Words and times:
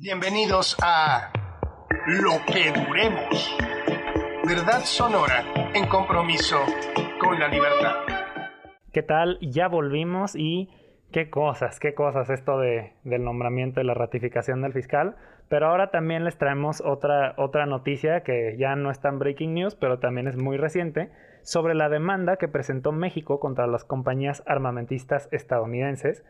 Bienvenidos 0.00 0.76
a 0.80 1.32
Lo 2.06 2.30
que 2.46 2.70
Duremos. 2.70 3.58
Verdad 4.46 4.82
sonora 4.84 5.44
en 5.74 5.88
compromiso 5.88 6.56
con 7.20 7.40
la 7.40 7.48
libertad. 7.48 7.94
¿Qué 8.92 9.02
tal? 9.02 9.40
Ya 9.40 9.66
volvimos 9.66 10.36
y 10.36 10.70
qué 11.10 11.30
cosas, 11.30 11.80
qué 11.80 11.94
cosas 11.94 12.30
esto 12.30 12.60
de, 12.60 12.92
del 13.02 13.24
nombramiento 13.24 13.80
y 13.80 13.84
la 13.84 13.94
ratificación 13.94 14.62
del 14.62 14.72
fiscal. 14.72 15.16
Pero 15.48 15.66
ahora 15.66 15.90
también 15.90 16.24
les 16.24 16.38
traemos 16.38 16.80
otra, 16.80 17.34
otra 17.36 17.66
noticia 17.66 18.22
que 18.22 18.54
ya 18.56 18.76
no 18.76 18.92
es 18.92 19.00
tan 19.00 19.18
breaking 19.18 19.54
news, 19.54 19.74
pero 19.74 19.98
también 19.98 20.28
es 20.28 20.36
muy 20.36 20.58
reciente, 20.58 21.10
sobre 21.42 21.74
la 21.74 21.88
demanda 21.88 22.36
que 22.36 22.46
presentó 22.46 22.92
México 22.92 23.40
contra 23.40 23.66
las 23.66 23.82
compañías 23.82 24.44
armamentistas 24.46 25.28
estadounidenses. 25.32 26.22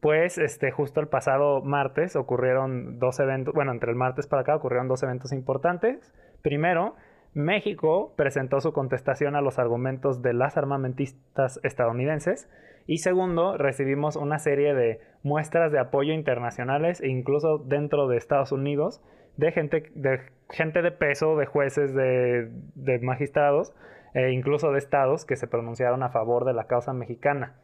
Pues 0.00 0.38
este, 0.38 0.70
justo 0.70 1.00
el 1.00 1.08
pasado 1.08 1.62
martes 1.62 2.16
ocurrieron 2.16 2.98
dos 2.98 3.20
eventos, 3.20 3.54
bueno, 3.54 3.72
entre 3.72 3.90
el 3.90 3.96
martes 3.96 4.26
para 4.26 4.42
acá 4.42 4.56
ocurrieron 4.56 4.88
dos 4.88 5.02
eventos 5.02 5.32
importantes. 5.32 6.12
Primero, 6.42 6.94
México 7.32 8.14
presentó 8.16 8.60
su 8.60 8.72
contestación 8.72 9.34
a 9.34 9.40
los 9.40 9.58
argumentos 9.58 10.22
de 10.22 10.34
las 10.34 10.56
armamentistas 10.56 11.58
estadounidenses. 11.62 12.48
Y 12.86 12.98
segundo, 12.98 13.56
recibimos 13.56 14.16
una 14.16 14.38
serie 14.38 14.74
de 14.74 15.00
muestras 15.22 15.72
de 15.72 15.78
apoyo 15.78 16.12
internacionales 16.12 17.00
e 17.00 17.08
incluso 17.08 17.58
dentro 17.58 18.06
de 18.08 18.18
Estados 18.18 18.52
Unidos 18.52 19.02
de 19.36 19.52
gente 19.52 19.90
de, 19.94 20.20
gente 20.50 20.82
de 20.82 20.92
peso, 20.92 21.36
de 21.36 21.46
jueces, 21.46 21.94
de, 21.94 22.50
de 22.74 22.98
magistrados 23.00 23.74
e 24.14 24.30
incluso 24.30 24.70
de 24.70 24.78
estados 24.78 25.24
que 25.24 25.36
se 25.36 25.48
pronunciaron 25.48 26.02
a 26.02 26.10
favor 26.10 26.44
de 26.44 26.52
la 26.52 26.66
causa 26.66 26.92
mexicana. 26.92 27.56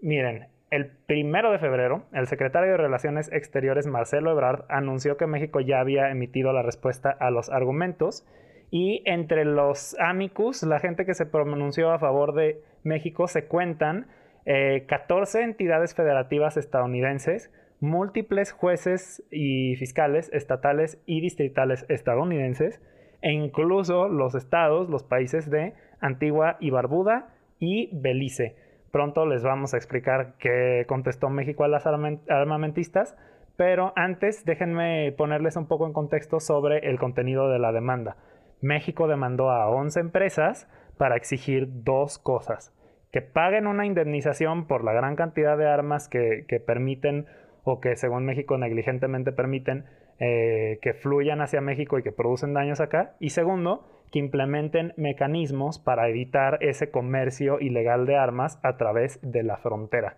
Miren, 0.00 0.48
el 0.70 0.90
primero 1.06 1.50
de 1.50 1.58
febrero, 1.58 2.04
el 2.12 2.26
secretario 2.26 2.72
de 2.72 2.76
Relaciones 2.76 3.30
Exteriores 3.32 3.86
Marcelo 3.86 4.32
Ebrard 4.32 4.64
anunció 4.68 5.16
que 5.16 5.26
México 5.26 5.60
ya 5.60 5.80
había 5.80 6.10
emitido 6.10 6.52
la 6.52 6.62
respuesta 6.62 7.10
a 7.10 7.30
los 7.30 7.48
argumentos 7.48 8.26
y 8.70 9.02
entre 9.06 9.44
los 9.44 9.96
amicus, 9.98 10.62
la 10.62 10.78
gente 10.78 11.06
que 11.06 11.14
se 11.14 11.26
pronunció 11.26 11.90
a 11.90 11.98
favor 11.98 12.34
de 12.34 12.60
México, 12.82 13.26
se 13.26 13.46
cuentan 13.46 14.08
eh, 14.44 14.84
14 14.86 15.42
entidades 15.42 15.94
federativas 15.94 16.56
estadounidenses, 16.56 17.50
múltiples 17.80 18.52
jueces 18.52 19.22
y 19.30 19.76
fiscales 19.76 20.30
estatales 20.32 21.00
y 21.06 21.20
distritales 21.20 21.86
estadounidenses, 21.88 22.82
e 23.22 23.32
incluso 23.32 24.08
los 24.08 24.34
estados, 24.34 24.90
los 24.90 25.02
países 25.02 25.50
de 25.50 25.72
Antigua 26.00 26.56
y 26.60 26.70
Barbuda 26.70 27.34
y 27.58 27.88
Belice. 27.92 28.54
Pronto 28.98 29.26
les 29.26 29.44
vamos 29.44 29.74
a 29.74 29.76
explicar 29.76 30.34
qué 30.40 30.84
contestó 30.88 31.30
México 31.30 31.62
a 31.62 31.68
las 31.68 31.86
armamentistas, 31.86 33.16
pero 33.56 33.92
antes 33.94 34.44
déjenme 34.44 35.14
ponerles 35.16 35.54
un 35.54 35.68
poco 35.68 35.86
en 35.86 35.92
contexto 35.92 36.40
sobre 36.40 36.78
el 36.78 36.98
contenido 36.98 37.48
de 37.48 37.60
la 37.60 37.70
demanda. 37.70 38.16
México 38.60 39.06
demandó 39.06 39.52
a 39.52 39.70
11 39.70 40.00
empresas 40.00 40.68
para 40.96 41.14
exigir 41.14 41.68
dos 41.84 42.18
cosas. 42.18 42.74
Que 43.12 43.22
paguen 43.22 43.68
una 43.68 43.86
indemnización 43.86 44.66
por 44.66 44.82
la 44.82 44.92
gran 44.92 45.14
cantidad 45.14 45.56
de 45.56 45.68
armas 45.68 46.08
que, 46.08 46.44
permiten 46.66 47.26
o 47.62 47.80
que 47.80 47.94
según 47.94 48.24
México 48.24 48.58
negligentemente 48.58 49.30
permiten 49.30 49.84
eh, 50.18 50.80
que 50.82 50.92
fluyan 50.92 51.40
hacia 51.40 51.60
México 51.60 52.00
y 52.00 52.02
que 52.02 52.10
producen 52.10 52.52
daños 52.52 52.80
acá. 52.80 53.14
Y 53.20 53.30
segundo, 53.30 53.97
que 54.10 54.18
implementen 54.18 54.94
mecanismos 54.96 55.78
para 55.78 56.08
evitar 56.08 56.58
ese 56.60 56.90
comercio 56.90 57.60
ilegal 57.60 58.06
de 58.06 58.16
armas 58.16 58.58
a 58.62 58.76
través 58.76 59.20
de 59.22 59.42
la 59.42 59.56
frontera. 59.58 60.16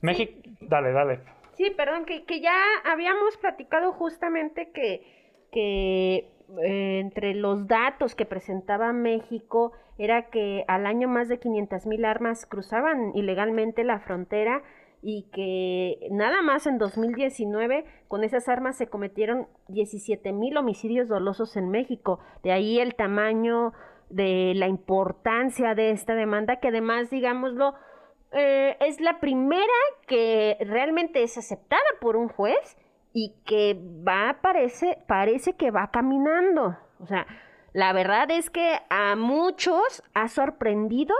México, 0.00 0.32
dale, 0.60 0.92
dale. 0.92 1.20
Sí, 1.54 1.70
perdón, 1.76 2.04
que, 2.04 2.24
que 2.24 2.40
ya 2.40 2.56
habíamos 2.84 3.36
platicado 3.38 3.92
justamente 3.92 4.70
que, 4.72 5.02
que 5.50 6.30
eh, 6.62 6.98
entre 7.00 7.34
los 7.34 7.66
datos 7.66 8.14
que 8.14 8.26
presentaba 8.26 8.92
México 8.92 9.72
era 9.96 10.28
que 10.30 10.64
al 10.68 10.86
año 10.86 11.08
más 11.08 11.28
de 11.28 11.38
500 11.38 11.86
mil 11.86 12.04
armas 12.04 12.46
cruzaban 12.46 13.12
ilegalmente 13.14 13.84
la 13.84 14.00
frontera 14.00 14.62
y 15.06 15.28
que 15.32 16.08
nada 16.10 16.40
más 16.40 16.66
en 16.66 16.78
2019 16.78 17.84
con 18.08 18.24
esas 18.24 18.48
armas 18.48 18.78
se 18.78 18.86
cometieron 18.86 19.48
17 19.68 20.32
mil 20.32 20.56
homicidios 20.56 21.08
dolosos 21.08 21.56
en 21.58 21.68
México. 21.68 22.20
De 22.42 22.52
ahí 22.52 22.80
el 22.80 22.94
tamaño 22.94 23.74
de 24.08 24.54
la 24.56 24.66
importancia 24.66 25.74
de 25.74 25.90
esta 25.90 26.14
demanda, 26.14 26.56
que 26.56 26.68
además, 26.68 27.10
digámoslo, 27.10 27.74
eh, 28.32 28.78
es 28.80 28.98
la 29.02 29.20
primera 29.20 29.62
que 30.06 30.56
realmente 30.60 31.22
es 31.22 31.36
aceptada 31.36 31.82
por 32.00 32.16
un 32.16 32.28
juez 32.28 32.78
y 33.12 33.34
que 33.44 33.78
va, 34.08 34.38
parece, 34.40 34.98
parece 35.06 35.52
que 35.52 35.70
va 35.70 35.90
caminando. 35.90 36.78
O 37.00 37.06
sea, 37.06 37.26
la 37.74 37.92
verdad 37.92 38.30
es 38.30 38.48
que 38.48 38.78
a 38.88 39.16
muchos 39.16 40.02
ha 40.14 40.28
sorprendido 40.28 41.14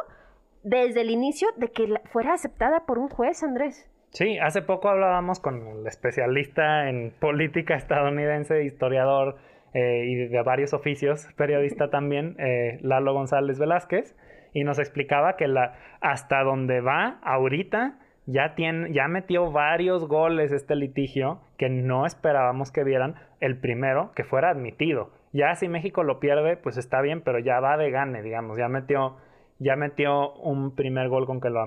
desde 0.65 1.03
el 1.03 1.11
inicio 1.11 1.49
de 1.57 1.69
que 1.69 1.95
fuera 2.11 2.33
aceptada 2.33 2.85
por 2.87 2.99
un 2.99 3.09
juez, 3.09 3.43
Andrés. 3.43 3.89
Sí, 4.11 4.39
hace 4.39 4.63
poco 4.63 4.89
hablábamos 4.89 5.41
con 5.41 5.67
el 5.67 5.87
especialista 5.87 6.89
en 6.89 7.13
política 7.19 7.75
estadounidense, 7.75 8.65
historiador 8.65 9.37
eh, 9.75 10.05
y 10.07 10.15
de 10.15 10.43
varios 10.43 10.73
oficios, 10.73 11.29
periodista 11.37 11.91
también, 11.91 12.37
eh, 12.39 12.79
Lalo 12.81 13.13
González 13.13 13.59
Velázquez, 13.59 14.17
y 14.53 14.65
nos 14.65 14.79
explicaba 14.79 15.37
que 15.37 15.49
la, 15.49 15.75
hasta 16.01 16.43
donde 16.45 16.81
va 16.81 17.19
ahorita 17.23 17.99
ya, 18.27 18.55
tiene, 18.55 18.93
ya 18.93 19.09
metió 19.09 19.51
varios 19.51 20.07
goles 20.09 20.53
este 20.53 20.77
litigio 20.77 21.41
que 21.59 21.69
no 21.69 22.07
esperábamos 22.07 22.71
que 22.71 22.85
vieran. 22.85 23.17
El 23.41 23.59
primero, 23.59 24.13
que 24.15 24.25
fuera 24.25 24.51
admitido. 24.51 25.11
Ya 25.33 25.55
si 25.57 25.69
México 25.69 26.05
lo 26.05 26.21
pierde, 26.21 26.57
pues 26.57 26.79
está 26.79 27.03
bien, 27.03 27.21
pero 27.21 27.39
ya 27.39 27.61
va 27.61 27.77
de 27.77 27.91
gane, 27.91 28.23
digamos. 28.23 28.57
Ya 28.57 28.69
metió 28.69 29.17
ya 29.59 29.77
metió 29.77 30.33
un 30.35 30.75
primer 30.75 31.09
gol 31.09 31.27
con 31.27 31.41
que, 31.41 31.51
lo, 31.51 31.65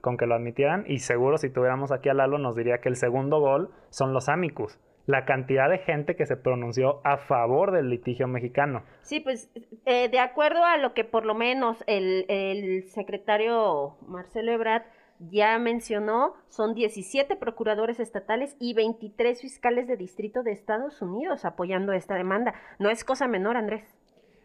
con 0.00 0.16
que 0.16 0.26
lo 0.26 0.34
admitieran 0.34 0.84
y 0.86 0.98
seguro 0.98 1.38
si 1.38 1.50
tuviéramos 1.50 1.92
aquí 1.92 2.08
a 2.08 2.14
Lalo 2.14 2.38
nos 2.38 2.56
diría 2.56 2.78
que 2.78 2.88
el 2.88 2.96
segundo 2.96 3.40
gol 3.40 3.70
son 3.90 4.12
los 4.12 4.28
amicus. 4.28 4.78
La 5.06 5.24
cantidad 5.24 5.70
de 5.70 5.78
gente 5.78 6.16
que 6.16 6.26
se 6.26 6.36
pronunció 6.36 7.00
a 7.02 7.16
favor 7.16 7.72
del 7.72 7.88
litigio 7.88 8.28
mexicano. 8.28 8.82
Sí, 9.00 9.20
pues 9.20 9.50
eh, 9.86 10.10
de 10.10 10.18
acuerdo 10.18 10.62
a 10.64 10.76
lo 10.76 10.92
que 10.92 11.04
por 11.04 11.24
lo 11.24 11.34
menos 11.34 11.82
el, 11.86 12.84
secretario 12.88 13.96
Marcelo 14.06 14.52
Ebrard 14.52 14.82
ya 15.18 15.58
mencionó, 15.58 16.34
son 16.48 16.74
17 16.74 17.36
procuradores 17.36 18.00
estatales 18.00 18.54
y 18.60 18.74
23 18.74 19.40
fiscales 19.40 19.88
de 19.88 19.96
distrito 19.96 20.42
de 20.42 20.52
Estados 20.52 21.00
Unidos 21.00 21.44
apoyando 21.44 21.92
esta 21.92 22.14
demanda. 22.14 22.54
No 22.78 22.90
es 22.90 23.02
cosa 23.02 23.26
menor, 23.26 23.56
Andrés. 23.56 23.97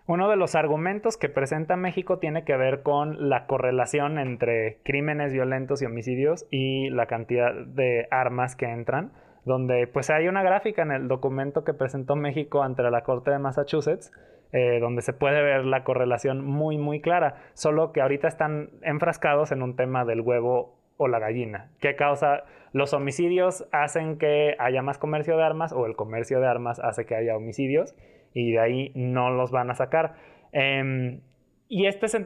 Uno 0.05 0.29
de 0.29 0.35
los 0.35 0.55
argumentos 0.55 1.15
que 1.15 1.29
presenta 1.29 1.77
México 1.77 2.19
tiene 2.19 2.43
que 2.43 2.57
ver 2.57 2.83
con 2.83 3.29
la 3.29 3.45
correlación 3.45 4.19
entre 4.19 4.79
crímenes 4.83 5.31
violentos 5.31 5.81
y 5.81 5.85
homicidios 5.85 6.45
y 6.51 6.89
la 6.89 7.05
cantidad 7.05 7.53
de 7.53 8.09
armas 8.11 8.57
que 8.57 8.65
entran, 8.65 9.13
donde 9.45 9.87
pues 9.87 10.09
hay 10.09 10.27
una 10.27 10.43
gráfica 10.43 10.81
en 10.81 10.91
el 10.91 11.07
documento 11.07 11.63
que 11.63 11.73
presentó 11.73 12.17
México 12.17 12.63
ante 12.63 12.83
la 12.83 13.03
Corte 13.03 13.31
de 13.31 13.39
Massachusetts, 13.39 14.11
eh, 14.51 14.79
donde 14.81 15.01
se 15.03 15.13
puede 15.13 15.41
ver 15.41 15.63
la 15.63 15.85
correlación 15.85 16.43
muy 16.43 16.77
muy 16.77 16.99
clara, 16.99 17.35
solo 17.53 17.93
que 17.93 18.01
ahorita 18.01 18.27
están 18.27 18.71
enfrascados 18.81 19.53
en 19.53 19.63
un 19.63 19.77
tema 19.77 20.03
del 20.03 20.19
huevo 20.19 20.75
o 20.97 21.07
la 21.07 21.19
gallina. 21.19 21.71
¿Qué 21.79 21.95
causa? 21.95 22.43
Los 22.73 22.93
homicidios 22.93 23.69
hacen 23.71 24.17
que 24.17 24.57
haya 24.59 24.81
más 24.81 24.97
comercio 24.97 25.37
de 25.37 25.43
armas 25.43 25.71
o 25.71 25.85
el 25.85 25.95
comercio 25.95 26.41
de 26.41 26.47
armas 26.47 26.79
hace 26.79 27.05
que 27.05 27.15
haya 27.15 27.37
homicidios 27.37 27.95
y 28.33 28.51
de 28.53 28.59
ahí 28.59 28.91
no 28.95 29.29
los 29.31 29.51
van 29.51 29.69
a 29.71 29.75
sacar. 29.75 30.15
Em, 30.51 31.21
y 31.67 31.87
este 31.87 32.05
es 32.05 32.17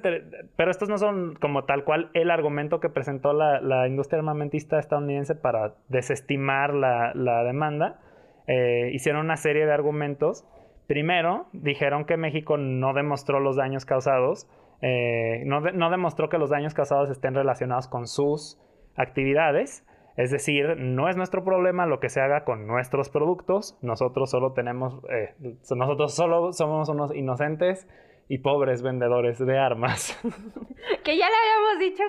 pero 0.57 0.72
estos 0.72 0.90
no 0.90 0.97
son 0.97 1.35
como 1.35 1.63
tal 1.63 1.85
cual 1.85 2.09
el 2.13 2.31
argumento 2.31 2.81
que 2.81 2.90
presentó 2.90 3.31
la, 3.31 3.88
industria 3.88 4.19
armamentista 4.19 4.78
estadounidense 4.78 5.35
para 5.35 5.75
desestimar 5.88 6.73
la, 6.73 7.44
demanda. 7.45 8.01
Eh, 8.48 8.92
hicieron 8.94 9.24
una 9.24 9.38
serie 9.38 9.65
de 9.65 9.71
argumentos. 9.71 10.45
Primero, 10.88 11.48
dijeron 11.54 12.04
que 12.04 12.18
México 12.18 12.57
no 12.57 12.94
demostró 12.94 13.39
los 13.39 13.56
daños 13.56 13.86
causados, 13.86 14.50
eh, 14.81 15.44
no, 15.45 15.62
no 15.62 15.89
demostró 15.92 16.27
que 16.27 16.38
los 16.38 16.50
daños 16.50 16.74
causados 16.74 17.10
estén 17.10 17.33
relacionados 17.33 17.88
con 17.88 18.06
sus 18.06 18.60
actividades. 18.98 19.87
Es 20.17 20.31
decir, 20.31 20.75
no 20.77 21.07
es 21.09 21.15
nuestro 21.15 21.43
problema 21.43 21.85
lo 21.85 21.99
que 21.99 22.09
se 22.09 22.19
haga 22.19 22.43
con 22.43 22.65
nuestros 22.65 23.09
productos. 23.09 23.77
Nosotros 23.83 24.31
solo 24.31 24.53
tenemos, 24.53 24.99
eh, 25.11 25.35
nosotros 25.75 26.15
solo 26.15 26.51
somos 26.53 26.89
unos 26.89 27.13
inocentes 27.15 27.87
y 28.27 28.39
pobres 28.39 28.81
vendedores 28.81 29.37
de 29.37 29.59
armas. 29.59 30.19
que 31.03 31.17
ya 31.17 31.27
le 31.29 31.35
habíamos 31.35 31.79
dicho 31.79 32.03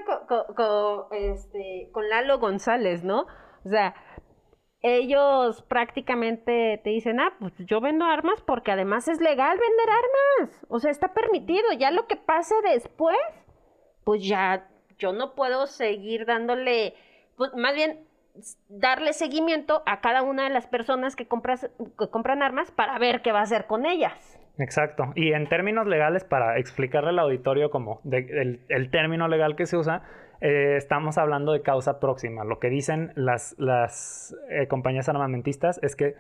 con, 0.57 1.07
este, 1.13 1.91
con 1.93 2.09
Lalo 2.09 2.39
González, 2.39 3.05
¿no? 3.05 3.27
O 3.67 3.69
sea, 3.69 3.95
ellos 4.81 5.63
prácticamente 5.69 6.81
te 6.83 6.91
dicen, 6.91 7.21
ah, 7.21 7.35
pues 7.39 7.53
yo 7.59 7.83
vendo 7.83 8.07
armas 8.07 8.41
porque 8.47 8.73
además 8.73 9.07
es 9.09 9.21
legal 9.21 9.59
vender 9.59 9.89
armas. 9.91 10.67
O 10.71 10.79
sea, 10.79 10.91
está 10.91 11.13
permitido. 11.13 11.73
Ya 11.79 11.91
lo 11.91 12.07
que 12.07 12.17
pase 12.17 12.55
después, 12.73 13.19
pues 14.05 14.27
ya 14.27 14.67
yo 14.99 15.13
no 15.13 15.35
puedo 15.35 15.67
seguir 15.67 16.25
dándole 16.25 16.95
pues 17.39 17.55
más 17.55 17.75
bien 17.75 18.01
darle 18.69 19.13
seguimiento 19.13 19.83
a 19.87 20.01
cada 20.01 20.23
una 20.23 20.45
de 20.45 20.51
las 20.51 20.67
personas 20.67 21.17
que, 21.17 21.27
compras, 21.27 21.71
que 21.99 22.11
compran 22.11 22.43
armas 22.43 22.71
para 22.71 22.99
ver 22.99 23.23
qué 23.23 23.33
va 23.33 23.41
a 23.41 23.43
hacer 23.43 23.67
con 23.67 23.87
ellas. 23.87 24.39
Exacto. 24.59 25.13
Y 25.15 25.33
en 25.33 25.49
términos 25.49 25.87
legales, 25.87 26.25
para 26.25 26.59
explicarle 26.59 27.11
al 27.11 27.19
auditorio 27.21 27.71
como 27.71 28.01
el, 28.11 28.91
término 28.91 29.29
legal 29.29 29.57
que 29.57 29.67
se 29.67 29.77
usa, 29.77 30.03
eh, 30.41 30.75
estamos 30.77 31.17
hablando 31.17 31.53
de 31.53 31.63
causa 31.63 32.01
próxima. 32.01 32.45
Lo 32.45 32.59
que 32.59 32.69
dicen 32.69 33.13
las, 33.15 33.55
las 33.59 34.37
eh, 34.51 34.67
compañías 34.69 35.09
armamentistas 35.09 35.81
es 35.83 35.97
que 35.97 36.15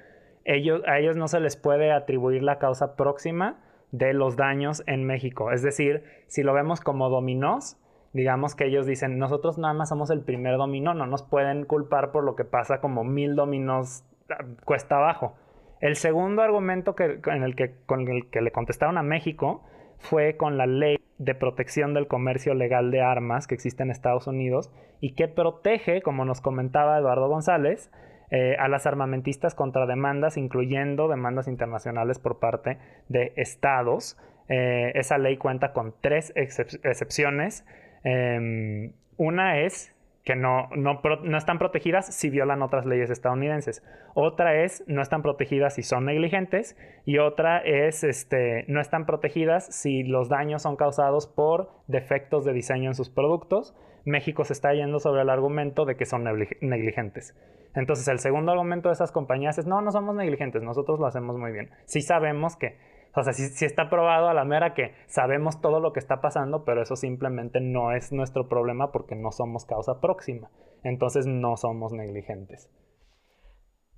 ellos, 0.44 0.82
a 0.86 0.98
ellos 0.98 1.16
no 1.16 1.28
se 1.28 1.40
les 1.40 1.56
puede 1.56 1.92
atribuir 1.92 2.42
la 2.42 2.58
causa 2.58 2.96
próxima 2.96 3.60
de 3.90 4.12
los 4.12 4.36
daños 4.36 4.82
en 4.86 5.04
México. 5.04 5.50
Es 5.50 5.62
decir, 5.62 6.04
si 6.26 6.42
lo 6.42 6.52
vemos 6.52 6.80
como 6.80 7.08
dominós, 7.08 7.76
digamos 8.18 8.56
que 8.56 8.66
ellos 8.66 8.84
dicen, 8.84 9.16
nosotros 9.16 9.58
nada 9.58 9.74
más 9.74 9.90
somos 9.90 10.10
el 10.10 10.22
primer 10.22 10.56
dominó, 10.56 10.92
no 10.92 11.06
nos 11.06 11.22
pueden 11.22 11.64
culpar 11.64 12.10
por 12.10 12.24
lo 12.24 12.34
que 12.34 12.44
pasa 12.44 12.80
como 12.80 13.04
mil 13.04 13.36
dominós 13.36 14.02
ah, 14.28 14.44
cuesta 14.64 14.96
abajo. 14.96 15.36
El 15.80 15.94
segundo 15.94 16.42
argumento 16.42 16.96
que, 16.96 17.20
en 17.26 17.44
el 17.44 17.54
que, 17.54 17.76
con 17.86 18.08
el 18.08 18.28
que 18.28 18.40
le 18.40 18.50
contestaron 18.50 18.98
a 18.98 19.04
México 19.04 19.62
fue 19.98 20.36
con 20.36 20.58
la 20.58 20.66
ley 20.66 20.98
de 21.18 21.36
protección 21.36 21.94
del 21.94 22.08
comercio 22.08 22.54
legal 22.54 22.90
de 22.90 23.02
armas 23.02 23.46
que 23.46 23.54
existe 23.54 23.84
en 23.84 23.92
Estados 23.92 24.26
Unidos 24.26 24.72
y 25.00 25.14
que 25.14 25.28
protege, 25.28 26.02
como 26.02 26.24
nos 26.24 26.40
comentaba 26.40 26.98
Eduardo 26.98 27.28
González, 27.28 27.92
eh, 28.32 28.56
a 28.58 28.66
las 28.66 28.84
armamentistas 28.84 29.54
contra 29.54 29.86
demandas, 29.86 30.36
incluyendo 30.36 31.06
demandas 31.06 31.46
internacionales 31.46 32.18
por 32.18 32.40
parte 32.40 32.78
de 33.08 33.32
estados. 33.36 34.18
Eh, 34.48 34.90
esa 34.96 35.18
ley 35.18 35.36
cuenta 35.36 35.72
con 35.72 35.94
tres 36.00 36.32
excepciones. 36.34 37.64
Em, 38.04 38.92
una 39.16 39.60
es 39.60 39.94
que 40.24 40.36
no, 40.36 40.68
no, 40.76 41.00
están 41.38 41.58
protegidas 41.58 42.14
si 42.14 42.28
violan 42.28 42.60
otras 42.60 42.84
leyes 42.84 43.08
estadounidenses. 43.08 43.82
Otra 44.12 44.62
es 44.62 44.84
no 44.86 45.00
están 45.00 45.22
protegidas 45.22 45.76
si 45.76 45.82
son 45.82 46.04
negligentes. 46.04 46.76
Y 47.06 47.16
otra 47.16 47.58
es 47.58 48.04
este, 48.04 48.66
no 48.68 48.80
están 48.80 49.06
protegidas 49.06 49.74
si 49.74 50.02
los 50.02 50.28
daños 50.28 50.62
son 50.62 50.76
causados 50.76 51.26
por 51.26 51.70
defectos 51.86 52.44
de 52.44 52.52
diseño 52.52 52.90
en 52.90 52.94
sus 52.94 53.08
productos. 53.08 53.74
México 54.04 54.44
se 54.44 54.52
está 54.52 54.74
yendo 54.74 55.00
sobre 55.00 55.22
el 55.22 55.30
argumento 55.30 55.86
de 55.86 55.96
que 55.96 56.04
son 56.04 56.24
negligentes. 56.24 57.34
Entonces 57.74 58.08
el 58.08 58.18
segundo 58.18 58.52
argumento 58.52 58.88
de 58.88 58.94
esas 58.94 59.12
compañías 59.12 59.56
es 59.58 59.66
no, 59.66 59.80
no 59.82 59.92
somos 59.92 60.14
negligentes, 60.14 60.62
nosotros 60.62 60.98
lo 60.98 61.06
hacemos 61.06 61.38
muy 61.38 61.52
bien. 61.52 61.70
Sí 61.84 62.00
sabemos 62.00 62.56
que 62.56 62.76
o 63.18 63.24
sea, 63.24 63.32
sí, 63.32 63.64
está 63.64 63.90
probado 63.90 64.28
a 64.28 64.34
la 64.34 64.44
mera 64.44 64.74
que 64.74 64.94
sabemos 65.06 65.60
todo 65.60 65.80
lo 65.80 65.92
que 65.92 66.00
está 66.00 66.20
pasando, 66.20 66.64
pero 66.64 66.82
eso 66.82 66.96
simplemente 66.96 67.60
no 67.60 67.92
es 67.92 68.12
nuestro 68.12 68.48
problema 68.48 68.92
porque 68.92 69.14
no 69.14 69.32
somos 69.32 69.64
causa 69.64 70.00
próxima. 70.00 70.50
Entonces 70.84 71.26
no 71.26 71.56
somos 71.56 71.92
negligentes. 71.92 72.70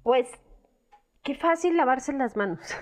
Pues 0.02 0.30
qué 1.22 1.34
fácil 1.34 1.76
lavarse 1.76 2.12
las 2.12 2.36
manos. 2.36 2.60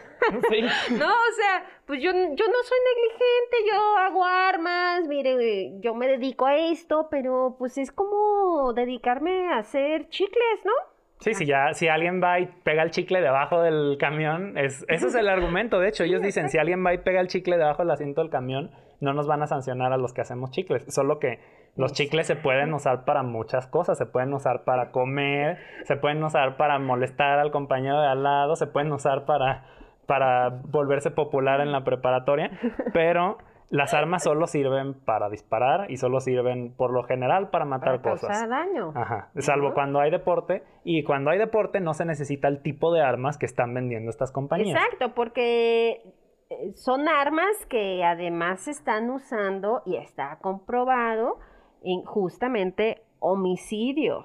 Sí. 0.50 0.60
no, 0.60 1.06
o 1.06 1.32
sea, 1.36 1.64
pues 1.86 2.02
yo, 2.02 2.10
yo 2.12 2.16
no 2.18 2.62
soy 2.62 2.78
negligente, 2.94 3.56
yo 3.66 3.96
hago 3.96 4.22
armas, 4.26 5.08
mire, 5.08 5.80
yo 5.80 5.94
me 5.94 6.06
dedico 6.06 6.44
a 6.44 6.54
esto, 6.54 7.08
pero 7.10 7.56
pues 7.58 7.78
es 7.78 7.90
como 7.90 8.74
dedicarme 8.74 9.48
a 9.54 9.58
hacer 9.58 10.10
chicles, 10.10 10.60
¿no? 10.66 10.72
Sí, 11.20 11.34
si 11.34 11.46
ya, 11.46 11.72
si 11.72 11.88
alguien 11.88 12.22
va 12.22 12.38
y 12.38 12.46
pega 12.62 12.82
el 12.82 12.90
chicle 12.90 13.20
debajo 13.20 13.60
del 13.60 13.96
camión, 13.98 14.56
es, 14.56 14.84
ese 14.88 15.08
es 15.08 15.14
el 15.16 15.28
argumento. 15.28 15.80
De 15.80 15.88
hecho, 15.88 16.04
ellos 16.04 16.22
dicen, 16.22 16.48
si 16.48 16.58
alguien 16.58 16.84
va 16.86 16.94
y 16.94 16.98
pega 16.98 17.20
el 17.20 17.26
chicle 17.26 17.56
debajo 17.56 17.82
del 17.82 17.90
asiento 17.90 18.20
del 18.20 18.30
camión, 18.30 18.70
no 19.00 19.12
nos 19.12 19.26
van 19.26 19.42
a 19.42 19.46
sancionar 19.48 19.92
a 19.92 19.96
los 19.96 20.12
que 20.12 20.20
hacemos 20.20 20.50
chicles. 20.52 20.84
Solo 20.88 21.18
que 21.18 21.40
los 21.76 21.92
chicles 21.92 22.26
se 22.26 22.36
pueden 22.36 22.72
usar 22.72 23.04
para 23.04 23.24
muchas 23.24 23.66
cosas. 23.66 23.98
Se 23.98 24.06
pueden 24.06 24.32
usar 24.32 24.62
para 24.64 24.92
comer, 24.92 25.58
se 25.84 25.96
pueden 25.96 26.22
usar 26.22 26.56
para 26.56 26.78
molestar 26.78 27.40
al 27.40 27.50
compañero 27.50 28.00
de 28.00 28.08
al 28.08 28.22
lado, 28.22 28.54
se 28.54 28.68
pueden 28.68 28.92
usar 28.92 29.24
para, 29.24 29.64
para 30.06 30.50
volverse 30.50 31.10
popular 31.10 31.60
en 31.60 31.72
la 31.72 31.82
preparatoria. 31.82 32.50
Pero 32.92 33.38
las 33.70 33.92
armas 33.92 34.22
solo 34.22 34.46
sirven 34.46 34.94
para 34.94 35.28
disparar 35.28 35.90
y 35.90 35.98
solo 35.98 36.20
sirven 36.20 36.74
por 36.74 36.92
lo 36.92 37.02
general 37.02 37.50
para 37.50 37.66
matar 37.66 38.00
para 38.00 38.14
cosas. 38.14 38.48
daño. 38.48 38.92
Ajá. 38.94 39.30
Salvo 39.36 39.74
cuando 39.74 40.00
hay 40.00 40.10
deporte. 40.10 40.62
Y 40.84 41.04
cuando 41.04 41.30
hay 41.30 41.38
deporte 41.38 41.80
no 41.80 41.92
se 41.92 42.06
necesita 42.06 42.48
el 42.48 42.62
tipo 42.62 42.92
de 42.92 43.02
armas 43.02 43.36
que 43.36 43.46
están 43.46 43.74
vendiendo 43.74 44.10
estas 44.10 44.32
compañías. 44.32 44.80
Exacto, 44.80 45.14
porque 45.14 46.02
eh, 46.48 46.72
son 46.76 47.08
armas 47.08 47.66
que 47.68 48.02
además 48.04 48.60
se 48.60 48.70
están 48.70 49.10
usando 49.10 49.82
y 49.84 49.96
está 49.96 50.38
comprobado 50.40 51.38
en 51.82 52.02
justamente 52.04 53.02
homicidios. 53.18 54.24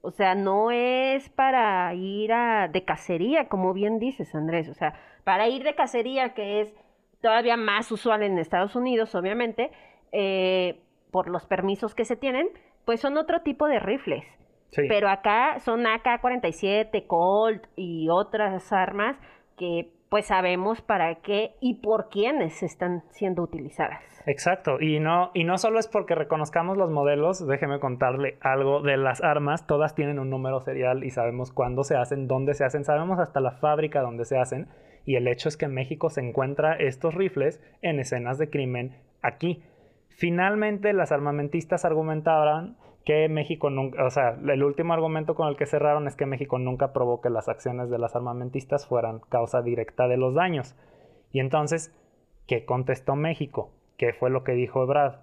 O 0.00 0.12
sea, 0.12 0.36
no 0.36 0.70
es 0.70 1.28
para 1.30 1.92
ir 1.94 2.32
a, 2.32 2.68
de 2.68 2.84
cacería, 2.84 3.48
como 3.48 3.72
bien 3.72 3.98
dices, 3.98 4.32
Andrés. 4.36 4.68
O 4.68 4.74
sea, 4.74 4.94
para 5.24 5.48
ir 5.48 5.64
de 5.64 5.74
cacería, 5.74 6.34
que 6.34 6.60
es 6.60 6.72
todavía 7.20 7.56
más 7.56 7.90
usual 7.92 8.22
en 8.22 8.38
Estados 8.38 8.76
Unidos, 8.76 9.14
obviamente, 9.14 9.70
eh, 10.12 10.80
por 11.10 11.28
los 11.28 11.46
permisos 11.46 11.94
que 11.94 12.04
se 12.04 12.16
tienen, 12.16 12.48
pues 12.84 13.00
son 13.00 13.16
otro 13.16 13.40
tipo 13.42 13.66
de 13.66 13.78
rifles. 13.78 14.24
Pero 14.88 15.08
acá 15.08 15.58
son 15.60 15.86
AK-47, 15.86 17.06
Colt 17.06 17.64
y 17.76 18.08
otras 18.10 18.72
armas 18.72 19.16
que 19.56 19.90
pues 20.08 20.26
sabemos 20.26 20.82
para 20.82 21.16
qué 21.16 21.54
y 21.60 21.80
por 21.80 22.08
quiénes 22.10 22.62
están 22.62 23.02
siendo 23.10 23.42
utilizadas. 23.42 24.02
Exacto, 24.26 24.80
y 24.80 24.98
no, 24.98 25.30
y 25.34 25.44
no 25.44 25.56
solo 25.56 25.78
es 25.78 25.88
porque 25.88 26.14
reconozcamos 26.14 26.76
los 26.76 26.90
modelos, 26.90 27.46
déjeme 27.46 27.78
contarle 27.78 28.38
algo 28.40 28.82
de 28.82 28.96
las 28.96 29.22
armas, 29.22 29.66
todas 29.66 29.94
tienen 29.94 30.18
un 30.18 30.30
número 30.30 30.60
serial 30.60 31.04
y 31.04 31.10
sabemos 31.10 31.52
cuándo 31.52 31.84
se 31.84 31.96
hacen, 31.96 32.26
dónde 32.26 32.54
se 32.54 32.64
hacen, 32.64 32.84
sabemos 32.84 33.20
hasta 33.20 33.40
la 33.40 33.52
fábrica 33.52 34.00
donde 34.00 34.24
se 34.24 34.36
hacen, 34.36 34.68
y 35.06 35.14
el 35.14 35.28
hecho 35.28 35.48
es 35.48 35.56
que 35.56 35.68
México 35.68 36.10
se 36.10 36.20
encuentra 36.20 36.74
estos 36.74 37.14
rifles 37.14 37.62
en 37.80 38.00
escenas 38.00 38.38
de 38.38 38.50
crimen 38.50 38.96
aquí. 39.22 39.62
Finalmente, 40.08 40.92
las 40.92 41.12
armamentistas 41.12 41.84
argumentaban 41.84 42.76
que 43.04 43.28
México 43.28 43.70
nunca, 43.70 44.04
o 44.04 44.10
sea, 44.10 44.30
el 44.30 44.64
último 44.64 44.92
argumento 44.92 45.36
con 45.36 45.46
el 45.48 45.56
que 45.56 45.66
cerraron 45.66 46.08
es 46.08 46.16
que 46.16 46.26
México 46.26 46.58
nunca 46.58 46.92
probó 46.92 47.20
que 47.20 47.30
las 47.30 47.48
acciones 47.48 47.88
de 47.88 47.98
las 47.98 48.16
armamentistas 48.16 48.88
fueran 48.88 49.20
causa 49.28 49.62
directa 49.62 50.08
de 50.08 50.16
los 50.16 50.34
daños. 50.34 50.74
Y 51.30 51.38
entonces, 51.38 51.94
¿qué 52.48 52.64
contestó 52.64 53.14
México? 53.14 53.70
¿Qué 53.96 54.12
fue 54.12 54.28
lo 54.28 54.42
que 54.42 54.52
dijo 54.52 54.82
Ebrard? 54.82 55.20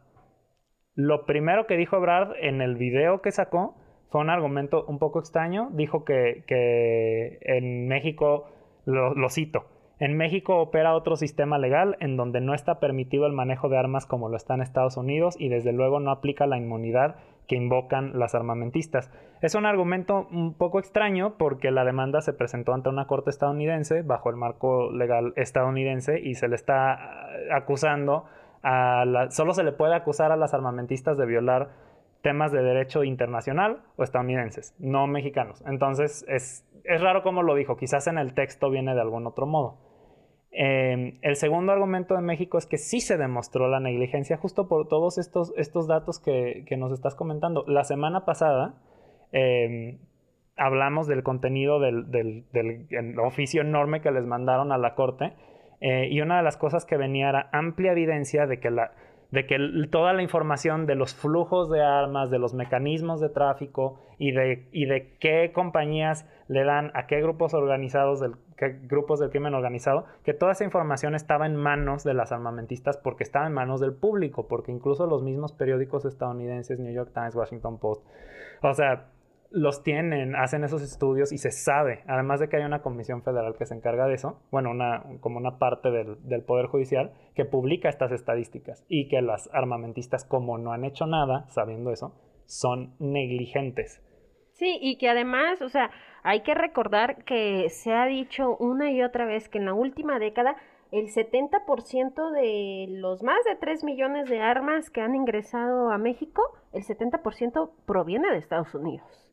Lo 0.96 1.26
primero 1.26 1.68
que 1.68 1.76
dijo 1.76 1.98
Ebrard 1.98 2.36
en 2.40 2.62
el 2.62 2.78
video 2.78 3.22
que 3.22 3.32
sacó 3.32 3.76
fue 4.12 4.22
un 4.22 4.30
argumento 4.30 4.86
un 4.86 4.98
poco 4.98 5.20
extraño. 5.20 5.70
Dijo 5.74 6.06
que, 6.06 6.46
que 6.48 7.40
en 7.42 7.88
México, 7.90 8.48
lo 8.86 9.30
cito, 9.30 9.73
en 10.04 10.18
México 10.18 10.58
opera 10.58 10.96
otro 10.96 11.16
sistema 11.16 11.58
legal 11.58 11.96
en 12.02 12.18
donde 12.18 12.42
no 12.42 12.54
está 12.54 12.82
permitido 12.82 13.26
el 13.26 13.32
manejo 13.32 13.70
de 13.70 13.78
armas 13.78 14.06
como 14.06 14.28
lo 14.28 14.36
está 14.36 14.54
en 14.54 14.62
Estados 14.62 14.98
Unidos 14.98 15.38
y 15.40 15.48
desde 15.48 15.72
luego 15.72 16.02
no 16.02 16.12
aplica 16.12 16.46
la 16.46 16.58
inmunidad 16.58 17.16
que 17.48 17.56
invocan 17.56 18.20
las 18.20 18.36
armamentistas. 18.36 19.10
Es 19.42 19.56
un 19.56 19.66
argumento 19.66 20.28
un 20.30 20.56
poco 20.56 20.80
extraño 20.80 21.38
porque 21.38 21.72
la 21.72 21.86
demanda 21.86 22.20
se 22.20 22.34
presentó 22.34 22.74
ante 22.74 22.90
una 22.90 23.08
corte 23.08 23.30
estadounidense 23.30 24.02
bajo 24.02 24.30
el 24.30 24.36
marco 24.36 24.92
legal 24.92 25.32
estadounidense 25.38 26.20
y 26.20 26.36
se 26.36 26.50
le 26.50 26.56
está 26.56 26.92
ah, 26.96 27.30
acusando 27.56 28.26
a 28.62 29.06
la, 29.06 29.32
solo 29.32 29.54
se 29.54 29.64
le 29.64 29.72
puede 29.72 29.96
acusar 29.96 30.34
a 30.34 30.36
las 30.36 30.54
armamentistas 30.54 31.18
de 31.18 31.26
violar 31.26 31.70
temas 32.22 32.52
de 32.52 32.62
derecho 32.62 33.06
internacional 33.06 33.84
o 33.96 34.04
estadounidenses, 34.04 34.76
no 34.80 35.08
mexicanos. 35.08 35.64
Entonces 35.66 36.26
es, 36.28 36.68
es 36.84 37.02
raro 37.02 37.24
como 37.24 37.42
lo 37.42 37.56
dijo, 37.56 37.78
quizás 37.78 38.08
en 38.08 38.18
el 38.18 38.34
texto 38.34 38.70
viene 38.70 38.96
de 38.96 39.00
algún 39.00 39.28
otro 39.28 39.46
modo. 39.46 39.78
Em, 40.56 41.18
el 41.24 41.36
segundo 41.36 41.72
argumento 41.72 42.14
de 42.14 42.22
México 42.22 42.60
es 42.60 42.68
que 42.68 42.78
sí 42.78 43.02
se 43.02 43.18
demostró 43.18 43.68
la 43.68 43.80
negligencia 43.80 44.38
justo 44.38 44.68
por 44.68 44.88
todos 44.88 45.18
estos, 45.18 45.52
estos 45.58 45.88
datos 45.88 46.20
que, 46.20 46.64
nos 46.78 46.92
estás 46.92 47.16
comentando. 47.16 47.66
La 47.68 47.84
semana 47.84 48.24
pasada 48.24 48.76
em, 49.32 49.98
hablamos 50.56 51.08
del 51.08 51.24
contenido 51.24 51.80
del, 51.80 52.46
oficio 53.18 53.62
enorme 53.62 54.02
que 54.02 54.12
les 54.12 54.26
mandaron 54.28 54.72
a 54.72 54.78
la 54.78 54.94
Corte 54.94 55.34
eh, 55.82 56.08
y 56.12 56.22
una 56.22 56.38
de 56.38 56.44
las 56.44 56.56
cosas 56.58 56.86
que 56.86 56.98
venía 56.98 57.30
era 57.30 57.50
amplia 57.52 57.94
evidencia 57.94 58.46
de 58.46 58.60
que 58.60 58.70
la, 58.70 58.92
de 59.34 59.48
que 59.48 59.58
toda 59.90 60.14
la 60.14 60.22
información 60.22 60.86
de 60.86 60.94
los 60.94 61.16
flujos 61.16 61.72
de 61.72 61.82
armas, 61.82 62.30
de 62.30 62.38
los 62.38 62.54
mecanismos 62.54 63.20
de 63.20 63.30
tráfico 63.30 64.00
y 64.20 64.32
de, 64.32 64.68
y 64.72 64.86
de 64.86 65.18
qué 65.20 65.52
compañías 65.52 66.30
le 66.48 66.64
dan 66.64 66.92
a 66.94 67.08
qué 67.08 67.20
grupos 67.20 67.56
organizados, 67.56 68.20
del, 68.20 68.34
grupos 68.70 69.20
del 69.20 69.30
crimen 69.30 69.54
organizado, 69.54 70.06
que 70.24 70.34
toda 70.34 70.54
esa 70.54 70.64
información 70.64 71.16
estaba 71.16 71.46
en 71.46 71.56
manos 71.56 72.04
de 72.04 72.14
las 72.14 72.32
armamentistas 72.32 72.98
porque 72.98 73.24
estaba 73.24 73.48
en 73.48 73.54
manos 73.54 73.80
del 73.80 73.94
público, 73.94 74.48
porque 74.48 74.72
incluso 74.72 75.06
los 75.06 75.24
mismos 75.24 75.54
periódicos 75.54 76.06
estadounidenses, 76.06 76.80
New 76.80 76.94
York 76.94 77.12
Times, 77.14 77.36
Washington 77.36 77.80
Post, 77.80 78.06
o 78.62 78.74
sea, 78.74 79.10
los 79.54 79.84
tienen, 79.84 80.36
hacen 80.36 80.64
esos 80.64 80.82
estudios 80.82 81.32
y 81.32 81.38
se 81.38 81.52
sabe, 81.52 82.04
además 82.08 82.40
de 82.40 82.50
que 82.50 82.58
hay 82.58 82.64
una 82.64 82.82
comisión 82.82 83.22
federal 83.22 83.56
que 83.56 83.68
se 83.68 83.76
encarga 83.76 84.08
de 84.08 84.16
eso, 84.16 84.42
bueno, 84.50 84.72
una, 84.72 85.04
como 85.20 85.38
una 85.38 85.60
parte 85.60 85.92
del, 85.92 86.18
del, 86.28 86.44
Poder 86.44 86.66
Judicial, 86.66 87.14
que 87.36 87.46
publica 87.46 87.88
estas 87.88 88.12
estadísticas 88.12 88.84
y 88.88 89.08
que 89.10 89.22
las 89.22 89.50
armamentistas, 89.54 90.26
como 90.26 90.58
no 90.58 90.74
han 90.74 90.86
hecho 90.86 91.06
nada, 91.06 91.46
sabiendo 91.50 91.92
eso, 91.92 92.16
son 92.46 92.96
negligentes. 93.00 94.02
Sí, 94.54 94.80
y 94.82 94.98
que 94.98 95.10
además, 95.10 95.62
o 95.62 95.70
sea, 95.70 95.92
hay 96.24 96.42
que 96.42 96.56
recordar 96.56 97.24
que 97.26 97.70
se 97.70 97.94
ha 97.94 98.06
dicho 98.06 98.56
una 98.58 98.92
y 98.92 99.04
otra 99.04 99.26
vez 99.26 99.50
que 99.50 99.58
en 99.58 99.66
la 99.66 99.74
última 99.74 100.20
década 100.20 100.56
el 100.92 101.08
70% 101.08 102.32
de 102.32 102.86
los 102.90 103.24
más 103.24 103.44
de 103.46 103.56
3 103.56 103.84
millones 103.84 104.30
de 104.30 104.40
armas 104.40 104.90
que 104.90 105.02
han 105.02 105.16
ingresado 105.16 105.90
a 105.90 105.98
México, 105.98 106.44
el 106.72 106.84
70% 106.84 107.72
proviene 107.86 108.32
de 108.32 108.38
Estados 108.38 108.76
Unidos. 108.76 109.28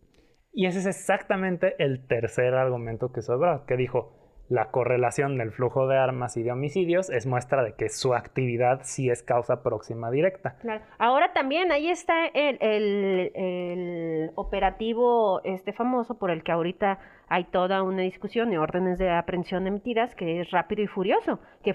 Y 0.53 0.67
ese 0.67 0.79
es 0.79 0.87
exactamente 0.87 1.75
el 1.79 2.07
tercer 2.07 2.55
argumento 2.55 3.13
que 3.13 3.21
sobra, 3.21 3.65
que 3.69 3.77
dijo, 3.77 4.20
la 4.51 4.73
correlación 4.73 5.39
del 5.39 5.53
flujo 5.53 5.87
de 5.87 5.97
armas 5.97 6.37
y 6.37 6.43
de 6.43 6.51
homicidios 6.51 7.09
es 7.09 7.25
muestra 7.25 7.63
de 7.63 7.75
que 7.75 7.89
su 7.89 8.15
actividad 8.15 8.81
sí 8.83 9.09
es 9.09 9.23
causa 9.23 9.63
próxima 9.63 10.11
directa. 10.11 10.57
Ahora 10.99 11.33
también 11.33 11.71
ahí 11.71 11.89
está 11.89 12.27
el, 12.27 12.59
el, 12.61 14.31
operativo 14.35 15.41
este 15.45 15.73
famoso 15.73 16.19
por 16.19 16.33
el 16.33 16.43
que 16.43 16.51
ahorita 16.51 16.99
hay 17.29 17.45
toda 17.45 17.85
una 17.85 18.03
discusión 18.03 18.53
y 18.53 18.57
órdenes 18.57 18.99
de 18.99 19.09
aprehensión 19.11 19.69
emitidas 19.69 20.17
que 20.17 20.41
es 20.41 20.51
rápido 20.51 20.83
y 20.83 20.89
furioso, 20.89 21.39
que 21.63 21.73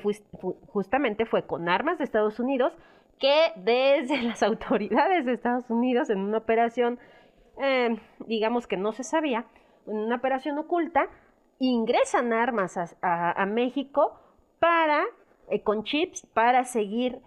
justamente 0.67 1.25
fue 1.25 1.47
con 1.47 1.69
armas 1.69 1.97
de 1.97 2.03
Estados 2.03 2.41
Unidos 2.41 2.73
que 3.19 3.53
desde 3.55 4.21
las 4.21 4.43
autoridades 4.43 5.25
de 5.25 5.31
Estados 5.31 5.69
Unidos 5.69 6.09
en 6.09 6.19
una 6.19 6.39
operación, 6.39 6.99
eh, 7.61 7.97
digamos 8.27 8.67
que 8.67 8.75
no 8.75 8.91
se 8.91 9.05
sabía, 9.05 9.45
en 9.87 9.95
una 9.95 10.17
operación 10.17 10.57
oculta, 10.57 11.07
ingresan 11.59 12.33
armas 12.33 12.77
a, 13.01 13.45
México 13.45 14.19
para, 14.59 15.03
eh, 15.49 15.61
con 15.61 15.83
chips, 15.83 16.25
para 16.33 16.63
seguir 16.63 17.21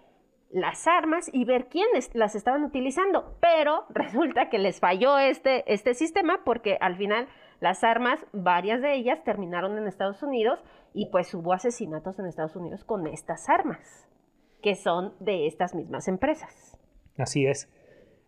las 0.51 0.87
armas 0.87 1.29
y 1.31 1.45
ver 1.45 1.67
quiénes 1.67 2.13
las 2.15 2.35
estaban 2.35 2.63
utilizando. 2.63 3.37
Pero 3.39 3.85
resulta 3.89 4.49
que 4.49 4.59
les 4.59 4.79
falló 4.79 5.17
este, 5.17 5.71
este 5.71 5.93
sistema 5.93 6.41
porque 6.43 6.77
al 6.81 6.95
final 6.95 7.27
las 7.59 7.83
armas, 7.83 8.25
varias 8.31 8.81
de 8.81 8.93
ellas 8.93 9.23
terminaron 9.23 9.77
en 9.77 9.87
Estados 9.87 10.23
Unidos 10.23 10.59
y 10.93 11.07
pues 11.07 11.33
hubo 11.33 11.53
asesinatos 11.53 12.17
en 12.19 12.25
Estados 12.25 12.55
Unidos 12.55 12.83
con 12.85 13.05
estas 13.07 13.49
armas, 13.49 14.07
que 14.61 14.75
son 14.75 15.13
de 15.19 15.45
estas 15.45 15.75
mismas 15.75 16.07
empresas. 16.07 16.77
Así 17.17 17.45
es. 17.45 17.69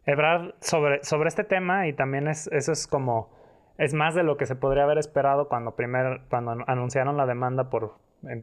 Ebrard, 0.05 0.55
sobre, 0.59 1.03
sobre 1.03 1.29
este 1.29 1.43
tema, 1.43 1.87
y 1.87 1.93
también 1.93 2.27
es, 2.27 2.47
eso 2.47 2.71
es 2.71 2.87
como 2.87 3.29
es 3.77 3.93
más 3.93 4.15
de 4.15 4.23
lo 4.23 4.37
que 4.37 4.45
se 4.45 4.55
podría 4.55 4.83
haber 4.83 4.97
esperado 4.97 5.47
cuando, 5.47 5.75
primer, 5.75 6.21
cuando 6.29 6.55
anunciaron 6.67 7.17
la 7.17 7.25
demanda 7.25 7.69
por, 7.69 7.95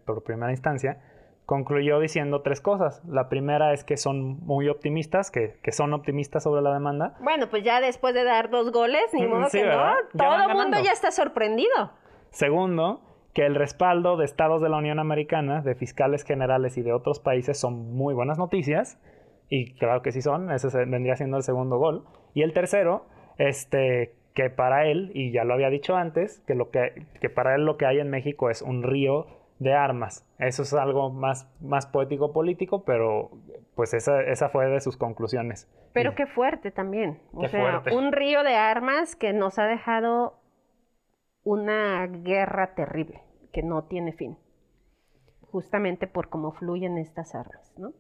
por 0.05 0.23
primera 0.23 0.51
instancia. 0.51 0.99
Concluyó 1.47 1.99
diciendo 1.99 2.43
tres 2.43 2.61
cosas. 2.61 3.03
La 3.07 3.29
primera 3.29 3.73
es 3.73 3.83
que 3.83 3.97
son 3.97 4.39
muy 4.45 4.69
optimistas, 4.69 5.31
que, 5.31 5.59
son 5.73 5.95
optimistas 5.95 6.43
sobre 6.43 6.61
la 6.61 6.75
demanda. 6.75 7.17
Bueno, 7.21 7.49
pues 7.49 7.63
ya 7.63 7.81
después 7.81 8.15
de 8.15 8.25
dar 8.25 8.51
dos 8.51 8.71
goles, 8.71 9.05
ni 9.15 9.27
mm, 9.27 9.31
modo 9.31 9.49
que 9.51 9.65
no. 9.65 9.95
Todo 10.17 10.43
el 10.47 10.55
mundo 10.55 10.79
ya 10.83 10.93
está 10.93 11.11
sorprendido. 11.11 11.93
Segundo, 12.31 13.01
que 13.33 13.47
el 13.47 13.55
respaldo 13.55 14.17
de 14.17 14.25
estados 14.25 14.61
de 14.61 14.69
la 14.69 14.77
Unión 14.77 14.99
Americana, 14.99 15.63
de 15.63 15.75
fiscales 15.75 16.25
generales 16.25 16.77
y 16.77 16.83
de 16.83 16.93
otros 16.93 17.21
países 17.21 17.59
son 17.59 17.95
muy 17.95 18.13
buenas 18.13 18.37
noticias. 18.37 18.99
Y 19.49 19.75
claro 19.75 20.03
que 20.03 20.13
sí 20.13 20.21
son, 20.21 20.51
ese 20.51 20.69
vendría 20.85 21.17
siendo 21.17 21.37
el 21.37 21.43
segundo 21.43 21.79
gol. 21.79 22.05
Y 22.35 22.43
el 22.43 22.53
tercero, 22.53 23.07
este, 23.39 24.18
que 24.38 24.50
para 24.50 24.87
él, 24.87 25.11
y 25.14 25.33
ya 25.33 25.42
lo 25.42 25.54
había 25.54 25.68
dicho 25.68 25.97
antes, 25.97 26.38
que, 26.47 26.54
lo 26.54 26.71
que, 26.71 27.09
que 27.21 27.28
para 27.28 27.57
él 27.57 27.64
lo 27.64 27.76
que 27.76 27.87
hay 27.87 27.99
en 27.99 28.09
México 28.09 28.50
es 28.50 28.62
un 28.62 28.85
río 28.85 29.26
de 29.59 29.75
armas. 29.75 30.25
Eso 30.38 30.62
es 30.62 30.73
algo 30.75 31.11
más, 31.11 31.50
más 31.61 31.87
poético 31.87 32.33
político, 32.33 32.85
pero 32.85 33.33
pues 33.75 33.95
esa, 33.95 34.23
esa 34.23 34.49
fue 34.49 34.66
de 34.66 34.80
sus 34.80 34.97
conclusiones. 34.97 35.68
Pero 35.92 36.14
qué 36.14 36.26
fuerte 36.26 36.71
también. 36.71 37.18
O 37.33 37.49
sea, 37.49 37.83
un 37.90 38.12
río 38.12 38.45
de 38.45 38.54
armas 38.54 39.16
que 39.16 39.33
nos 39.33 39.59
ha 39.59 39.66
dejado 39.66 40.38
una 41.42 42.07
guerra 42.07 42.76
terrible, 42.76 43.21
que 43.52 43.64
no 43.64 43.87
tiene 43.87 44.12
fin. 44.12 44.38
Justamente 45.50 46.07
por 46.07 46.28
cómo 46.28 46.52
fluyen 46.52 46.97
estas 46.97 47.35
armas, 47.35 47.75
¿no? 47.76 47.92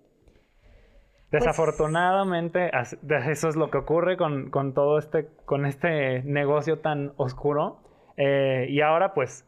Pues 1.30 1.44
Desafortunadamente, 1.44 2.70
eso 2.72 3.48
es 3.48 3.56
lo 3.56 3.70
que 3.70 3.76
ocurre 3.76 4.16
con, 4.16 4.50
todo 4.72 4.98
este, 4.98 5.28
con 5.44 5.66
este 5.66 6.22
negocio 6.22 6.78
tan 6.78 7.12
oscuro. 7.18 7.80
Eh, 8.16 8.66
y 8.70 8.80
ahora, 8.80 9.12
pues, 9.12 9.46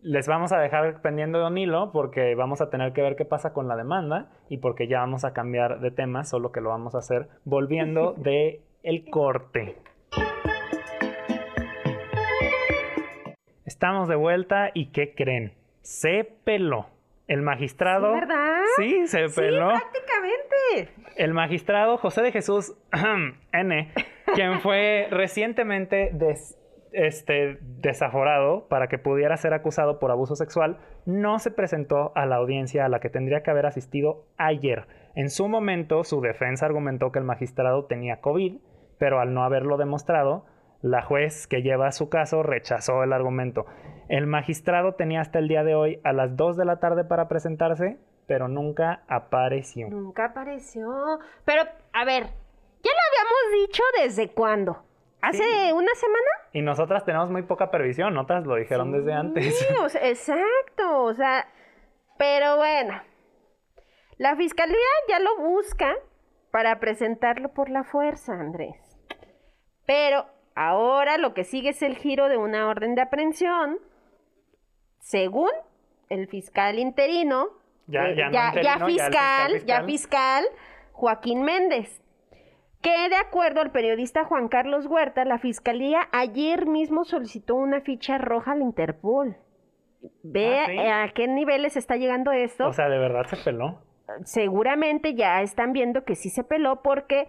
les 0.00 0.26
vamos 0.26 0.52
a 0.52 0.58
dejar 0.58 1.02
pendiendo 1.02 1.38
de 1.40 1.46
un 1.46 1.58
hilo 1.58 1.92
porque 1.92 2.34
vamos 2.34 2.62
a 2.62 2.70
tener 2.70 2.94
que 2.94 3.02
ver 3.02 3.14
qué 3.14 3.26
pasa 3.26 3.52
con 3.52 3.68
la 3.68 3.76
demanda 3.76 4.30
y 4.48 4.56
porque 4.56 4.88
ya 4.88 5.00
vamos 5.00 5.26
a 5.26 5.34
cambiar 5.34 5.80
de 5.80 5.90
tema, 5.90 6.24
solo 6.24 6.50
que 6.50 6.62
lo 6.62 6.70
vamos 6.70 6.94
a 6.94 6.98
hacer 6.98 7.28
volviendo 7.44 8.12
de 8.16 8.62
el 8.82 9.10
corte. 9.10 9.76
Estamos 13.66 14.08
de 14.08 14.16
vuelta 14.16 14.70
y 14.72 14.92
¿qué 14.92 15.14
creen? 15.14 15.52
Se 15.82 16.24
peló. 16.44 16.86
El 17.26 17.42
magistrado. 17.42 18.12
¿Verdad? 18.12 18.62
Sí, 18.78 19.06
se 19.06 19.28
peló. 19.28 19.76
Sí, 19.76 19.82
prácticamente. 19.92 21.07
El 21.18 21.34
magistrado 21.34 21.98
José 21.98 22.22
de 22.22 22.30
Jesús 22.30 22.76
N, 23.52 23.92
quien 24.36 24.60
fue 24.60 25.08
recientemente 25.10 26.12
este, 26.92 27.58
desaforado 27.60 28.68
para 28.68 28.86
que 28.86 28.98
pudiera 28.98 29.36
ser 29.36 29.52
acusado 29.52 29.98
por 29.98 30.12
abuso 30.12 30.36
sexual, 30.36 30.78
no 31.06 31.40
se 31.40 31.50
presentó 31.50 32.12
a 32.14 32.24
la 32.24 32.36
audiencia 32.36 32.84
a 32.84 32.88
la 32.88 33.00
que 33.00 33.10
tendría 33.10 33.42
que 33.42 33.50
haber 33.50 33.66
asistido 33.66 34.26
ayer. 34.36 34.86
En 35.16 35.28
su 35.28 35.48
momento, 35.48 36.04
su 36.04 36.20
defensa 36.20 36.66
argumentó 36.66 37.10
que 37.10 37.18
el 37.18 37.24
magistrado 37.24 37.86
tenía 37.86 38.20
COVID, 38.20 38.58
pero 38.98 39.18
al 39.18 39.34
no 39.34 39.42
haberlo 39.42 39.76
demostrado, 39.76 40.46
la 40.82 41.02
juez 41.02 41.48
que 41.48 41.62
lleva 41.62 41.90
su 41.90 42.08
caso 42.08 42.44
rechazó 42.44 43.02
el 43.02 43.12
argumento. 43.12 43.66
El 44.08 44.28
magistrado 44.28 44.94
tenía 44.94 45.20
hasta 45.20 45.40
el 45.40 45.48
día 45.48 45.64
de 45.64 45.74
hoy 45.74 45.98
a 46.04 46.12
las 46.12 46.36
2 46.36 46.56
de 46.56 46.64
la 46.64 46.78
tarde 46.78 47.02
para 47.02 47.26
presentarse, 47.26 47.98
pero 48.28 48.46
nunca 48.46 49.02
apareció. 49.08 49.88
Nunca 49.88 50.26
apareció. 50.26 51.18
Pero, 51.44 51.62
a 51.92 52.04
ver, 52.04 52.24
ya 52.24 52.92
lo 52.92 53.00
habíamos 53.08 53.66
dicho 53.66 53.82
desde 54.00 54.28
cuándo. 54.28 54.84
¿Hace 55.20 55.72
una 55.72 55.92
semana? 55.94 56.28
Y 56.52 56.62
nosotras 56.62 57.04
tenemos 57.04 57.28
muy 57.30 57.42
poca 57.42 57.72
previsión, 57.72 58.16
otras 58.18 58.46
lo 58.46 58.54
dijeron 58.54 58.92
desde 58.92 59.12
antes. 59.12 59.58
Sí, 59.88 59.98
exacto, 60.00 61.02
o 61.02 61.14
sea, 61.14 61.48
pero 62.18 62.56
bueno, 62.56 63.02
la 64.18 64.36
fiscalía 64.36 64.76
ya 65.08 65.18
lo 65.18 65.38
busca 65.38 65.92
para 66.52 66.78
presentarlo 66.78 67.48
por 67.48 67.68
la 67.68 67.82
fuerza, 67.82 68.34
Andrés. 68.34 68.76
Pero 69.86 70.26
ahora 70.54 71.18
lo 71.18 71.34
que 71.34 71.44
sigue 71.44 71.70
es 71.70 71.82
el 71.82 71.96
giro 71.96 72.28
de 72.28 72.36
una 72.36 72.68
orden 72.68 72.94
de 72.94 73.02
aprehensión 73.02 73.78
según 75.00 75.50
el 76.10 76.28
fiscal 76.28 76.78
interino, 76.78 77.48
ya, 77.88 78.14
ya, 78.14 78.86
fiscal, 78.86 79.64
ya, 79.66 79.82
fiscal, 79.84 80.44
Joaquín 80.92 81.42
Méndez, 81.42 82.00
que 82.82 83.08
de 83.08 83.16
acuerdo 83.16 83.60
al 83.60 83.72
periodista 83.72 84.24
Juan 84.24 84.48
Carlos 84.48 84.86
Huerta, 84.86 85.24
la 85.24 85.38
fiscalía 85.38 86.08
ayer 86.12 86.66
mismo 86.66 87.04
solicitó 87.04 87.56
una 87.56 87.80
ficha 87.80 88.18
roja 88.18 88.52
al 88.52 88.62
Interpol. 88.62 89.36
Ve 90.22 90.58
¿Ah, 90.86 91.04
a 91.04 91.08
qué 91.12 91.26
niveles 91.26 91.76
está 91.76 91.96
llegando 91.96 92.30
esto. 92.30 92.68
O 92.68 92.72
sea, 92.72 92.88
de 92.88 92.98
verdad 92.98 93.26
se 93.26 93.36
peló. 93.36 93.80
Seguramente 94.24 95.14
ya 95.14 95.42
están 95.42 95.72
viendo 95.72 96.04
que 96.04 96.14
sí 96.14 96.30
se 96.30 96.44
peló 96.44 96.82
porque 96.82 97.26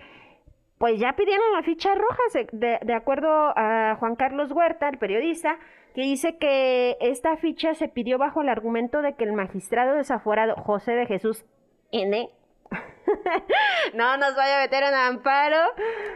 pues 0.79 0.98
ya 0.98 1.13
pidieron 1.15 1.51
la 1.53 1.62
ficha 1.62 1.93
roja, 1.93 2.24
de, 2.53 2.79
de 2.81 2.93
acuerdo 2.93 3.29
a 3.29 3.98
Juan 4.00 4.15
Carlos 4.15 4.51
Huerta, 4.51 4.88
el 4.88 4.98
periodista, 4.98 5.59
que 5.93 6.01
dice 6.01 6.38
que 6.38 6.98
esta 7.01 7.36
ficha 7.36 7.74
se 7.75 7.89
pidió 7.89 8.17
bajo 8.17 8.41
el 8.41 8.50
argumento 8.50 9.01
de 9.01 9.13
que 9.15 9.25
el 9.25 9.33
magistrado 9.33 9.95
desaforado 9.95 10.55
José 10.55 10.93
de 10.93 11.05
Jesús 11.05 11.45
N. 11.91 12.29
no 13.93 14.17
nos 14.17 14.36
vaya 14.36 14.59
a 14.59 14.62
meter 14.62 14.83
en 14.83 14.93
amparo. 14.93 15.57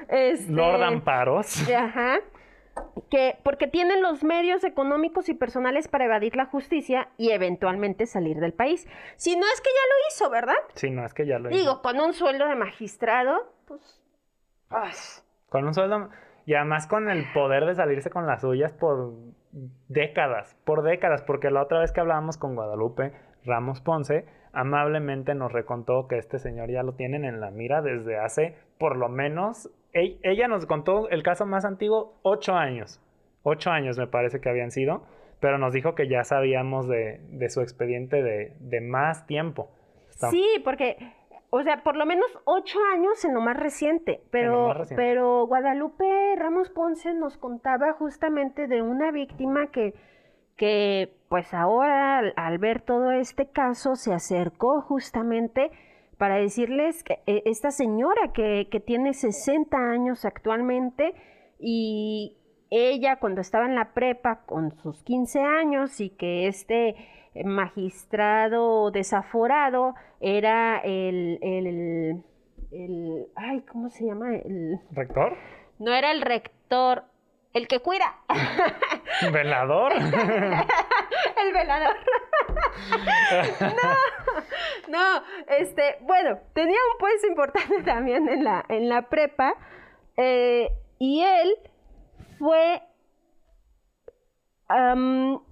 Este, 0.08 0.51
Lord 0.51 0.82
Amparos. 0.82 1.70
Ajá. 1.70 2.20
Que 3.12 3.38
porque 3.43 3.67
tienen 3.67 4.01
los 4.01 4.24
medios 4.24 4.63
económicos 4.63 5.27
y 5.27 5.34
personales 5.34 5.89
para 5.89 6.05
evadir 6.05 6.38
la 6.38 6.46
justicia 6.46 7.10
y 7.17 7.32
eventualmente 7.32 8.05
salir 8.05 8.38
del 8.38 8.53
país. 8.53 8.88
Si 9.17 9.36
no 9.36 9.46
es 9.46 9.60
que 9.60 9.70
ya 9.70 9.88
lo 9.89 9.96
hizo, 10.10 10.29
¿verdad? 10.29 10.55
Si 10.75 10.89
no 10.89 11.05
es 11.05 11.13
que 11.13 11.25
ya 11.25 11.38
lo 11.38 11.50
hizo. 11.50 11.60
Digo, 11.60 11.82
con 11.82 12.00
un 12.00 12.13
sueldo 12.13 12.48
de 12.48 12.55
magistrado, 12.55 13.51
pues. 13.67 14.02
Con 15.50 15.65
un 15.65 15.74
sueldo. 15.74 16.10
Y 16.46 16.56
además 16.56 16.88
con 16.88 17.10
el 17.10 17.25
poder 17.34 17.65
de 17.65 17.75
salirse 17.75 18.10
con 18.10 18.27
las 18.27 18.42
suyas 18.42 18.74
por 18.74 19.13
décadas, 19.88 20.58
por 20.65 20.84
décadas, 20.84 21.22
porque 21.22 21.51
la 21.51 21.62
otra 21.62 21.80
vez 21.80 21.92
que 21.92 22.01
hablábamos 22.01 22.38
con 22.38 22.56
Guadalupe 22.56 23.13
Ramos 23.46 23.82
Ponce, 23.82 24.25
amablemente 24.51 25.36
nos 25.36 25.51
recontó 25.51 26.08
que 26.08 26.18
este 26.18 26.39
señor 26.39 26.70
ya 26.70 26.84
lo 26.84 26.96
tienen 26.96 27.24
en 27.24 27.39
la 27.39 27.51
mira 27.51 27.82
desde 27.82 28.18
hace 28.18 28.56
por 28.84 28.98
lo 28.98 29.08
menos, 29.08 29.70
ella 29.94 30.50
nos 30.50 30.65
contó 30.65 31.08
el 31.10 31.24
caso 31.24 31.46
más 31.46 31.63
antiguo, 31.63 32.20
ocho 32.22 32.53
años, 32.53 33.00
ocho 33.44 33.70
años 33.70 33.98
me 33.98 34.08
parece 34.08 34.42
que 34.42 34.50
habían 34.50 34.72
sido, 34.72 35.06
pero 35.39 35.58
nos 35.58 35.72
dijo 35.72 35.96
que 35.96 36.10
ya 36.10 36.25
sabíamos 36.25 36.89
de, 36.89 37.48
su 37.50 37.62
expediente 37.62 38.22
de, 38.22 38.82
más 38.82 39.25
tiempo. 39.25 39.72
Sí, 40.32 40.46
porque 40.65 40.98
o 41.55 41.62
sea, 41.62 41.83
por 41.83 41.95
lo 41.95 42.07
menos 42.07 42.25
ocho 42.45 42.79
años 42.95 43.24
en 43.24 43.36
lo 43.36 43.39
más 43.39 43.55
reciente. 43.55 44.24
Pero, 44.31 44.74
pero 44.95 45.45
Guadalupe 45.45 46.36
Ramos 46.36 46.72
Ponce 46.72 47.13
nos 47.13 47.38
contaba 47.38 47.93
justamente 47.93 48.65
de 48.65 48.81
una 48.81 49.12
víctima 49.12 49.67
que, 49.67 49.93
que 50.57 51.15
pues 51.29 51.53
ahora 51.53 52.24
al, 52.36 52.57
ver 52.57 52.81
todo 52.81 53.12
este 53.12 53.51
caso 53.51 53.95
se 53.95 54.15
acercó 54.15 54.81
justamente 54.81 55.69
para 56.17 56.38
decirles 56.38 57.03
que 57.03 57.22
eh, 57.27 57.43
esta 57.45 57.69
señora 57.69 58.33
que, 58.33 58.67
que 58.72 58.79
tiene 58.79 59.13
60 59.13 59.77
años 59.77 60.25
actualmente 60.25 61.13
y 61.60 62.36
ella 62.74 63.18
cuando 63.18 63.42
estaba 63.42 63.65
en 63.65 63.75
la 63.75 63.94
prepa 63.94 64.42
con 64.46 64.72
sus 64.77 65.03
15 65.03 65.42
años 65.42 66.00
y 66.01 66.10
que 66.10 66.48
este 66.48 66.96
magistrado 67.46 68.92
desaforado 68.92 69.96
era 70.20 70.80
el, 70.80 71.39
el, 71.42 72.24
el, 72.72 73.27
ay, 73.36 73.62
¿cómo 73.62 73.89
se 73.89 74.06
llama? 74.06 74.36
El 74.36 74.80
rector. 74.92 75.38
No 75.80 75.94
era 75.94 76.12
el 76.12 76.22
rector, 76.22 77.03
el 77.53 77.68
que 77.68 77.80
cuida. 77.80 78.15
¿Velador? 79.32 79.94
el 79.98 81.53
velador. 81.53 81.96
no, 83.62 83.96
no, 84.88 85.24
este, 85.60 85.98
bueno, 86.01 86.39
tenía 86.53 86.77
un 86.94 86.98
puesto 87.00 87.27
importante 87.27 87.84
también 87.84 88.27
en 88.30 88.44
la, 88.44 88.65
en 88.70 88.89
la 88.89 89.03
prepa. 89.03 89.56
Eh, 90.18 90.70
y 91.00 91.22
él 91.22 91.56
fue 92.43 92.81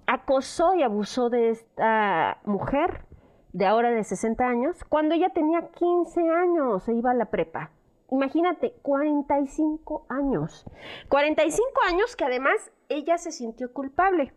acosó 0.06 0.74
y 0.74 0.82
abusó 0.82 1.30
de 1.30 1.50
esta 1.50 2.40
mujer 2.44 3.04
de 3.52 3.66
ahora 3.66 3.90
de 3.90 4.04
60 4.04 4.44
años 4.44 4.84
cuando 4.88 5.14
ella 5.14 5.30
tenía 5.30 5.68
15 5.68 6.20
años, 6.20 6.82
se 6.82 6.94
iba 6.94 7.12
a 7.12 7.14
la 7.14 7.26
prepa. 7.26 7.70
Imagínate, 8.10 8.74
45 8.82 10.06
años. 10.10 10.66
45 11.08 11.70
años 11.88 12.14
que 12.14 12.24
además 12.24 12.70
ella 12.90 13.16
se 13.16 13.32
sintió 13.32 13.72
culpable. 13.72 14.34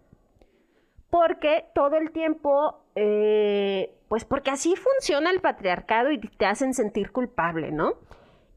Porque 1.10 1.66
todo 1.74 1.98
el 1.98 2.12
tiempo, 2.12 2.86
eh, 2.96 3.98
pues 4.08 4.24
porque 4.24 4.52
así 4.52 4.76
funciona 4.76 5.30
el 5.30 5.42
patriarcado 5.42 6.12
y 6.12 6.20
te 6.20 6.46
hacen 6.46 6.74
sentir 6.74 7.12
culpable, 7.12 7.72
¿no? 7.72 7.96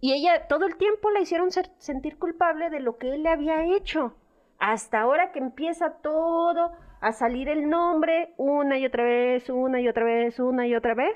Y 0.01 0.13
ella 0.13 0.47
todo 0.49 0.67
el 0.67 0.77
tiempo 0.77 1.11
la 1.11 1.21
hicieron 1.21 1.51
sentir 1.51 2.19
culpable 2.19 2.71
de 2.71 2.81
lo 2.81 2.99
que 2.99 3.15
él 3.15 3.23
le 3.25 3.31
había 3.31 3.65
hecho 3.65 4.15
hasta 4.59 5.01
ahora 5.01 5.33
que 5.33 5.39
empieza 5.39 5.99
todo 6.03 6.73
a 7.01 7.13
salir 7.13 7.49
el 7.49 7.69
nombre 7.69 8.35
una 8.37 8.79
y 8.79 8.87
otra 8.87 9.05
vez, 9.05 9.49
una 9.49 9.81
y 9.81 9.89
otra 9.89 10.05
vez, 10.05 10.39
una 10.41 10.67
y 10.67 10.75
otra 10.75 10.95
vez, 10.95 11.15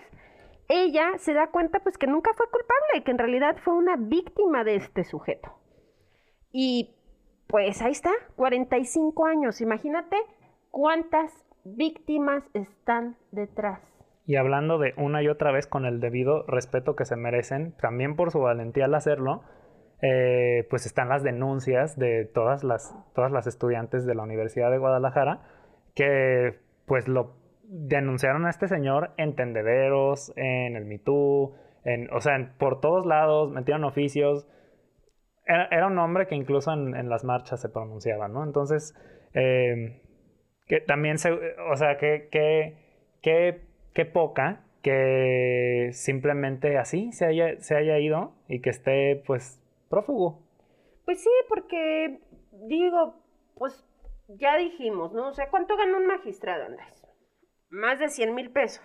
ella 0.68 1.18
se 1.18 1.34
da 1.34 1.48
cuenta 1.48 1.80
pues 1.80 1.98
que 1.98 2.06
nunca 2.06 2.30
fue 2.34 2.46
culpable, 2.50 3.04
que 3.04 3.10
en 3.10 3.18
realidad 3.18 3.56
fue 3.62 3.74
una 3.74 3.96
víctima 3.96 4.62
de 4.64 4.76
este 4.76 5.04
sujeto. 5.04 5.52
Y 6.52 6.94
pues 7.48 7.82
ahí 7.82 7.92
está, 7.92 8.12
45 8.36 9.26
años, 9.26 9.60
imagínate 9.60 10.16
cuántas 10.70 11.32
víctimas 11.64 12.44
están 12.54 13.16
detrás. 13.32 13.80
Y 14.24 14.36
hablando 14.36 14.78
de 14.78 14.94
una 14.96 15.22
y 15.22 15.28
otra 15.28 15.50
vez 15.50 15.66
con 15.66 15.84
el 15.84 16.00
debido 16.00 16.44
respeto 16.46 16.94
que 16.94 17.04
se 17.04 17.16
merecen, 17.16 17.72
también 17.80 18.14
por 18.14 18.30
su 18.30 18.40
valentía 18.40 18.84
al 18.84 18.94
hacerlo, 18.94 19.42
eh, 20.00 20.66
pues 20.70 20.86
están 20.86 21.08
las 21.08 21.22
denuncias 21.22 21.96
de 21.96 22.24
todas 22.24 22.64
las, 22.64 22.94
todas 23.14 23.30
las 23.30 23.46
estudiantes 23.46 24.04
de 24.04 24.14
la 24.14 24.22
Universidad 24.22 24.70
de 24.70 24.78
Guadalajara 24.78 25.40
que 25.94 26.58
pues 26.86 27.08
lo 27.08 27.36
denunciaron 27.64 28.44
a 28.46 28.50
este 28.50 28.68
señor 28.68 29.12
en 29.16 29.34
tendederos, 29.34 30.32
en 30.36 30.76
el 30.76 30.84
MeToo, 30.84 31.54
en, 31.84 32.12
o 32.12 32.20
sea, 32.20 32.54
por 32.58 32.80
todos 32.80 33.06
lados, 33.06 33.50
metieron 33.50 33.84
oficios. 33.84 34.46
Era, 35.44 35.86
un 35.86 35.98
hombre 35.98 36.26
que 36.26 36.34
incluso 36.34 36.72
en, 36.72 37.08
las 37.08 37.24
marchas 37.24 37.60
se 37.60 37.68
pronunciaba, 37.68 38.28
¿no? 38.28 38.44
Entonces, 38.44 38.94
eh, 39.34 40.00
que 40.66 40.80
también 40.80 41.18
se, 41.18 41.32
o 41.32 41.76
sea, 41.76 41.96
que, 41.96 42.28
que, 42.30 42.76
que 43.20 43.71
poca 44.12 44.64
que 44.82 45.90
simplemente 45.92 46.76
así 46.76 47.12
se 47.12 47.26
haya, 47.26 47.60
se 47.60 47.76
haya 47.76 47.98
ido 47.98 48.32
y 48.48 48.60
que 48.60 48.70
esté 48.70 49.22
pues 49.26 49.60
prófugo. 49.88 50.42
Pues 51.04 51.22
sí, 51.22 51.30
porque 51.48 52.20
digo, 52.66 53.14
pues 53.56 53.84
ya 54.28 54.56
dijimos, 54.56 55.12
¿no? 55.12 55.28
O 55.28 55.34
sea, 55.34 55.48
¿cuánto 55.50 55.76
gana 55.76 55.96
un 55.96 56.06
magistrado, 56.06 56.64
Andrés? 56.64 57.02
Más 57.70 57.98
de 57.98 58.08
100 58.08 58.34
mil 58.34 58.50
pesos. 58.50 58.84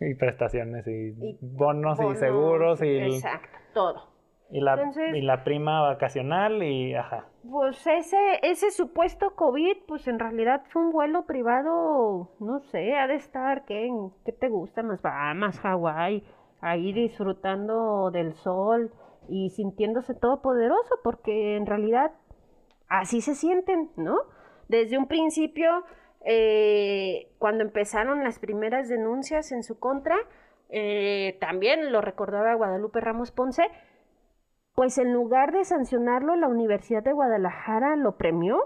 Y 0.00 0.14
prestaciones 0.14 0.86
y, 0.86 1.38
bonos, 1.40 1.98
y 2.00 2.16
seguros 2.16 2.82
y... 2.82 2.98
Exacto, 2.98 3.58
todo. 3.74 4.17
Y 4.50 4.60
la, 4.60 4.78
y 5.14 5.20
la 5.20 5.44
prima 5.44 5.82
vacacional 5.82 6.62
y 6.62 6.94
ajá. 6.94 7.26
Pues 7.50 7.86
ese, 7.86 8.16
ese 8.42 8.70
supuesto 8.70 9.34
COVID, 9.36 9.76
pues 9.86 10.08
en 10.08 10.18
realidad 10.18 10.62
fue 10.70 10.82
un 10.82 10.90
vuelo 10.90 11.26
privado, 11.26 12.30
no 12.40 12.58
sé, 12.60 12.94
ha 12.94 13.06
de 13.06 13.16
estar, 13.16 13.66
¿qué, 13.66 13.90
¿qué 14.24 14.32
te 14.32 14.48
gusta? 14.48 14.82
Más 14.82 15.02
Bahamas, 15.02 15.60
Hawái, 15.60 16.24
ahí 16.62 16.92
disfrutando 16.94 18.10
del 18.10 18.32
sol 18.34 18.90
y 19.28 19.50
sintiéndose 19.50 20.14
todopoderoso, 20.14 20.96
porque 21.04 21.56
en 21.56 21.66
realidad 21.66 22.12
así 22.88 23.20
se 23.20 23.34
sienten, 23.34 23.90
¿no? 23.96 24.16
Desde 24.68 24.98
un 24.98 25.06
principio, 25.06 25.84
eh, 26.24 27.28
cuando 27.38 27.64
empezaron 27.64 28.24
las 28.24 28.38
primeras 28.38 28.88
denuncias 28.88 29.52
en 29.52 29.62
su 29.62 29.78
contra, 29.78 30.16
eh, 30.70 31.36
también 31.40 31.92
lo 31.92 32.00
recordaba 32.00 32.54
Guadalupe 32.54 33.00
Ramos 33.00 33.30
Ponce, 33.30 33.62
pues 34.78 34.96
en 34.96 35.12
lugar 35.12 35.50
de 35.50 35.64
sancionarlo, 35.64 36.36
la 36.36 36.46
Universidad 36.46 37.02
de 37.02 37.12
Guadalajara 37.12 37.96
lo 37.96 38.12
premió 38.12 38.60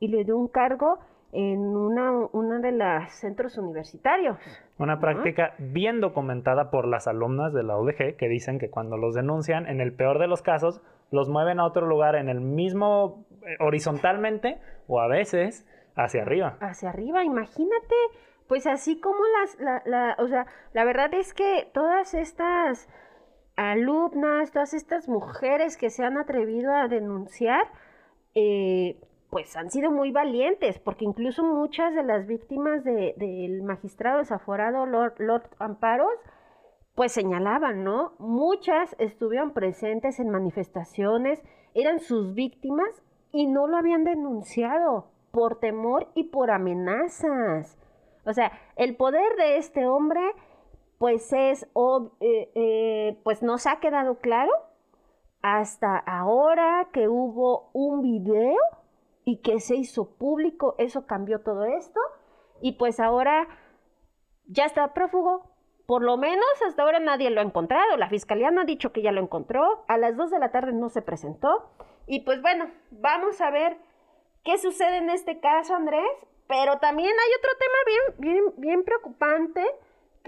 y 0.00 0.08
le 0.08 0.24
dio 0.24 0.34
un 0.34 0.48
cargo 0.48 0.98
en 1.30 1.58
una, 1.58 2.10
una 2.32 2.58
de 2.60 2.72
los 2.72 3.12
centros 3.12 3.58
universitarios. 3.58 4.38
Una 4.78 4.98
práctica 4.98 5.52
bien 5.58 6.00
documentada 6.00 6.70
por 6.70 6.88
las 6.88 7.06
alumnas 7.06 7.52
de 7.52 7.64
la 7.64 7.76
UDG 7.76 8.16
que 8.16 8.28
dicen 8.30 8.58
que 8.58 8.70
cuando 8.70 8.96
los 8.96 9.14
denuncian, 9.14 9.66
en 9.66 9.82
el 9.82 9.92
peor 9.92 10.18
de 10.18 10.26
los 10.26 10.40
casos, 10.40 10.80
los 11.10 11.28
mueven 11.28 11.60
a 11.60 11.66
otro 11.66 11.86
lugar 11.86 12.16
en 12.16 12.30
el 12.30 12.40
mismo, 12.40 13.26
eh, 13.42 13.56
horizontalmente 13.60 14.62
o 14.86 15.02
a 15.02 15.06
veces 15.06 15.68
hacia 15.96 16.22
arriba. 16.22 16.56
Hacia 16.60 16.88
arriba, 16.88 17.24
imagínate, 17.24 17.94
pues 18.46 18.66
así 18.66 18.98
como 19.02 19.18
las, 19.38 19.60
la, 19.60 19.82
la, 19.84 20.16
o 20.18 20.28
sea, 20.28 20.46
la 20.72 20.86
verdad 20.86 21.12
es 21.12 21.34
que 21.34 21.68
todas 21.74 22.14
estas 22.14 22.88
alumnas, 23.58 24.52
todas 24.52 24.72
estas 24.72 25.08
mujeres 25.08 25.76
que 25.76 25.90
se 25.90 26.04
han 26.04 26.16
atrevido 26.16 26.72
a 26.72 26.86
denunciar, 26.86 27.66
eh, 28.36 29.00
pues 29.30 29.56
han 29.56 29.70
sido 29.70 29.90
muy 29.90 30.12
valientes, 30.12 30.78
porque 30.78 31.04
incluso 31.04 31.42
muchas 31.42 31.92
de 31.92 32.04
las 32.04 32.28
víctimas 32.28 32.84
del 32.84 33.62
magistrado 33.64 34.18
desaforado 34.18 34.86
Lord, 34.86 35.14
Lord 35.18 35.50
Amparos, 35.58 36.14
pues 36.94 37.10
señalaban, 37.10 37.82
¿no? 37.82 38.12
Muchas 38.18 38.94
estuvieron 39.00 39.52
presentes 39.52 40.20
en 40.20 40.30
manifestaciones, 40.30 41.42
eran 41.74 41.98
sus 41.98 42.34
víctimas 42.34 43.02
y 43.32 43.48
no 43.48 43.66
lo 43.66 43.76
habían 43.76 44.04
denunciado 44.04 45.10
por 45.32 45.58
temor 45.58 46.06
y 46.14 46.24
por 46.24 46.52
amenazas. 46.52 47.76
O 48.24 48.32
sea, 48.32 48.52
el 48.76 48.94
poder 48.94 49.34
de 49.36 49.56
este 49.56 49.84
hombre, 49.86 50.20
pues 50.98 51.32
es, 51.32 51.64
eh, 52.20 52.50
eh, 52.54 53.20
pues 53.22 53.42
nos 53.42 53.66
ha 53.66 53.80
quedado 53.80 54.18
claro 54.18 54.52
hasta 55.42 55.96
ahora 55.96 56.88
que 56.92 57.08
hubo 57.08 57.70
un 57.72 58.02
video 58.02 58.56
y 59.24 59.38
que 59.38 59.60
se 59.60 59.76
hizo 59.76 60.16
público, 60.16 60.74
eso 60.78 61.06
cambió 61.06 61.40
todo 61.40 61.64
esto 61.64 62.00
y 62.60 62.72
pues 62.72 62.98
ahora 62.98 63.46
ya 64.46 64.64
está 64.64 64.92
prófugo. 64.94 65.50
Por 65.86 66.02
lo 66.02 66.16
menos 66.18 66.46
hasta 66.66 66.82
ahora 66.82 66.98
nadie 66.98 67.30
lo 67.30 67.40
ha 67.40 67.44
encontrado. 67.44 67.96
La 67.96 68.10
fiscalía 68.10 68.50
no 68.50 68.60
ha 68.60 68.64
dicho 68.64 68.92
que 68.92 69.00
ya 69.00 69.12
lo 69.12 69.22
encontró. 69.22 69.84
A 69.88 69.96
las 69.96 70.16
2 70.16 70.30
de 70.30 70.38
la 70.38 70.50
tarde 70.50 70.72
no 70.72 70.90
se 70.90 71.00
presentó. 71.00 71.70
Y 72.06 72.20
pues 72.20 72.42
bueno, 72.42 72.70
vamos 72.90 73.40
a 73.40 73.50
ver 73.50 73.78
qué 74.44 74.58
sucede 74.58 74.98
en 74.98 75.08
este 75.08 75.40
caso, 75.40 75.74
Andrés. 75.74 76.26
Pero 76.46 76.78
también 76.78 77.08
hay 77.08 77.32
otro 77.38 77.50
tema 77.58 77.76
bien, 77.86 78.34
bien, 78.34 78.54
bien 78.58 78.84
preocupante 78.84 79.64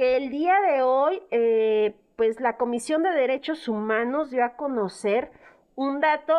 que 0.00 0.16
el 0.16 0.30
día 0.30 0.54
de 0.62 0.80
hoy, 0.80 1.22
eh, 1.30 1.94
pues 2.16 2.40
la 2.40 2.56
Comisión 2.56 3.02
de 3.02 3.10
Derechos 3.10 3.68
Humanos 3.68 4.30
dio 4.30 4.42
a 4.42 4.56
conocer 4.56 5.30
un 5.74 6.00
dato 6.00 6.32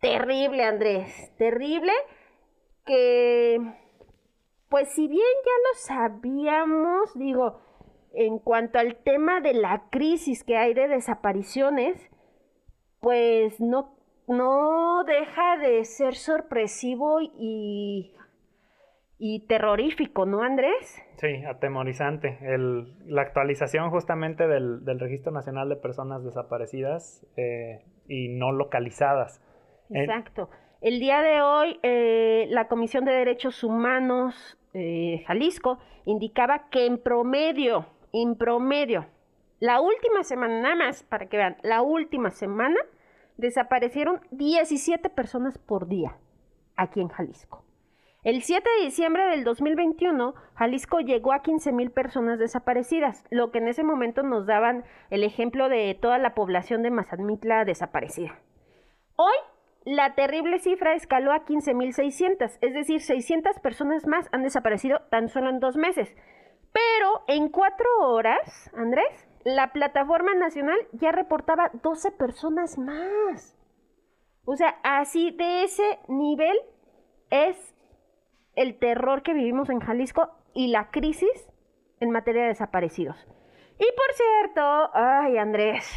terrible, 0.00 0.64
Andrés, 0.64 1.30
terrible, 1.38 1.92
que 2.84 3.60
pues 4.68 4.88
si 4.88 5.06
bien 5.06 5.22
ya 5.22 5.52
lo 5.68 5.78
sabíamos, 5.78 7.14
digo, 7.14 7.60
en 8.12 8.40
cuanto 8.40 8.80
al 8.80 8.96
tema 8.96 9.40
de 9.40 9.54
la 9.54 9.84
crisis 9.90 10.42
que 10.42 10.56
hay 10.56 10.74
de 10.74 10.88
desapariciones, 10.88 12.10
pues 12.98 13.60
no, 13.60 13.96
no 14.26 15.04
deja 15.04 15.58
de 15.58 15.84
ser 15.84 16.16
sorpresivo 16.16 17.20
y, 17.20 18.16
y 19.26 19.40
terrorífico, 19.46 20.26
¿no, 20.26 20.42
Andrés? 20.42 21.02
Sí, 21.16 21.42
atemorizante. 21.46 22.36
El, 22.42 22.92
la 23.06 23.22
actualización 23.22 23.88
justamente 23.88 24.46
del, 24.46 24.84
del, 24.84 25.00
Registro 25.00 25.32
Nacional 25.32 25.70
de 25.70 25.76
Personas 25.76 26.22
Desaparecidas 26.22 27.26
eh, 27.38 27.86
y 28.06 28.28
no 28.28 28.52
localizadas. 28.52 29.40
Exacto. 29.88 30.50
El 30.82 31.00
día 31.00 31.22
de 31.22 31.40
hoy, 31.40 31.80
eh, 31.82 32.48
la 32.50 32.68
Comisión 32.68 33.06
de 33.06 33.12
Derechos 33.12 33.64
Humanos 33.64 34.58
eh, 34.74 35.24
Jalisco 35.26 35.78
indicaba 36.04 36.68
que 36.68 36.84
en 36.84 36.98
promedio, 36.98 37.86
en 38.12 38.36
promedio, 38.36 39.06
la 39.58 39.80
última 39.80 40.22
semana, 40.22 40.60
nada 40.60 40.74
más 40.74 41.02
para 41.02 41.30
que 41.30 41.38
vean, 41.38 41.56
la 41.62 41.80
última 41.80 42.28
semana 42.28 42.76
desaparecieron 43.38 44.20
17 44.32 45.08
personas 45.08 45.56
por 45.56 45.88
día 45.88 46.18
aquí 46.76 47.00
en 47.00 47.08
Jalisco. 47.08 47.63
El 48.24 48.40
7 48.40 48.66
de 48.78 48.86
diciembre 48.86 49.26
del 49.26 49.44
2021, 49.44 50.34
Jalisco 50.54 51.00
llegó 51.00 51.34
a 51.34 51.42
15.000 51.42 51.92
personas 51.92 52.38
desaparecidas, 52.38 53.22
lo 53.28 53.50
que 53.50 53.58
en 53.58 53.68
ese 53.68 53.84
momento 53.84 54.22
nos 54.22 54.46
daban 54.46 54.84
el 55.10 55.24
ejemplo 55.24 55.68
de 55.68 55.94
toda 56.00 56.16
la 56.16 56.34
población 56.34 56.82
de 56.82 56.90
Mazamitla 56.90 57.66
desaparecida. 57.66 58.40
Hoy, 59.16 59.34
la 59.84 60.14
terrible 60.14 60.58
cifra 60.58 60.94
escaló 60.94 61.32
a 61.32 61.44
15.600, 61.44 62.56
es 62.62 62.72
decir, 62.72 63.02
600 63.02 63.58
personas 63.58 64.06
más 64.06 64.26
han 64.32 64.42
desaparecido 64.42 65.00
tan 65.10 65.28
solo 65.28 65.50
en 65.50 65.60
dos 65.60 65.76
meses. 65.76 66.08
Pero 66.72 67.24
en 67.28 67.50
cuatro 67.50 67.86
horas, 68.00 68.70
Andrés, 68.74 69.28
la 69.44 69.74
plataforma 69.74 70.34
nacional 70.34 70.78
ya 70.92 71.12
reportaba 71.12 71.70
12 71.82 72.10
personas 72.12 72.78
más. 72.78 73.54
O 74.46 74.56
sea, 74.56 74.78
así 74.82 75.30
de 75.30 75.64
ese 75.64 75.98
nivel 76.08 76.56
es 77.28 77.73
el 78.56 78.78
terror 78.78 79.22
que 79.22 79.34
vivimos 79.34 79.70
en 79.70 79.80
Jalisco 79.80 80.30
y 80.54 80.68
la 80.68 80.90
crisis 80.90 81.50
en 82.00 82.10
materia 82.10 82.42
de 82.42 82.48
desaparecidos. 82.48 83.16
Y 83.78 83.84
por 83.84 84.14
cierto, 84.14 84.90
ay 84.94 85.36
Andrés, 85.38 85.90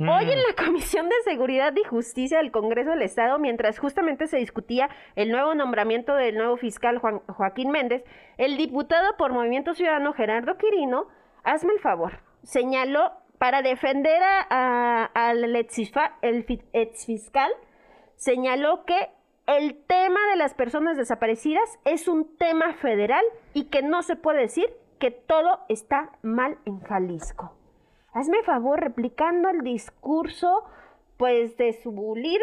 hoy 0.00 0.30
en 0.30 0.38
mm. 0.38 0.42
la 0.48 0.64
Comisión 0.64 1.08
de 1.08 1.14
Seguridad 1.24 1.72
y 1.76 1.84
Justicia 1.84 2.38
del 2.38 2.50
Congreso 2.50 2.90
del 2.90 3.02
Estado, 3.02 3.38
mientras 3.38 3.78
justamente 3.78 4.26
se 4.26 4.38
discutía 4.38 4.88
el 5.14 5.30
nuevo 5.30 5.54
nombramiento 5.54 6.14
del 6.14 6.36
nuevo 6.36 6.56
fiscal 6.56 6.98
Joaquín 6.98 7.70
Méndez, 7.70 8.04
el 8.36 8.56
diputado 8.56 9.16
por 9.16 9.32
Movimiento 9.32 9.74
Ciudadano 9.74 10.12
Gerardo 10.12 10.56
Quirino, 10.56 11.06
hazme 11.44 11.72
el 11.72 11.80
favor, 11.80 12.20
señaló 12.42 13.12
para 13.38 13.62
defender 13.62 14.20
al 14.50 15.56
ex 15.56 17.06
fiscal, 17.06 17.52
señaló 18.16 18.84
que 18.84 19.10
el 19.48 19.82
tema 19.86 20.20
de 20.30 20.36
las 20.36 20.52
personas 20.52 20.98
desaparecidas 20.98 21.78
es 21.86 22.06
un 22.06 22.36
tema 22.36 22.74
federal 22.74 23.24
y 23.54 23.64
que 23.64 23.82
no 23.82 24.02
se 24.02 24.14
puede 24.14 24.40
decir 24.40 24.66
que 25.00 25.10
todo 25.10 25.60
está 25.70 26.10
mal 26.22 26.58
en 26.66 26.80
Jalisco. 26.80 27.54
Hazme 28.12 28.42
favor, 28.44 28.78
replicando 28.78 29.48
el 29.48 29.62
discurso, 29.62 30.64
pues, 31.16 31.56
de 31.56 31.72
su 31.72 32.14
líder. 32.14 32.40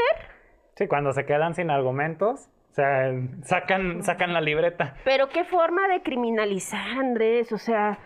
Sí, 0.75 0.87
cuando 0.87 1.11
se 1.13 1.25
quedan 1.25 1.53
sin 1.53 1.69
argumentos, 1.69 2.49
o 2.71 2.73
sea, 2.73 3.11
sacan, 3.43 4.01
sacan 4.01 4.33
la 4.33 4.41
libreta. 4.41 4.95
Pero 5.05 5.29
qué 5.29 5.43
forma 5.43 5.87
de 5.87 6.01
criminalizar, 6.01 6.97
Andrés, 6.97 7.51
o 7.51 7.59
sea, 7.59 7.99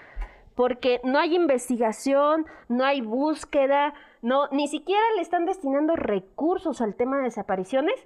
porque 0.56 1.00
no 1.06 1.20
hay 1.20 1.38
investigación, 1.38 2.46
no 2.68 2.84
hay 2.84 3.00
búsqueda, 3.00 3.94
no, 4.22 4.50
ni 4.50 4.68
siquiera 4.68 5.02
le 5.16 5.22
están 5.22 5.46
destinando 5.46 5.96
recursos 5.96 6.82
al 6.82 6.96
tema 6.96 7.18
de 7.18 7.24
desapariciones 7.24 8.06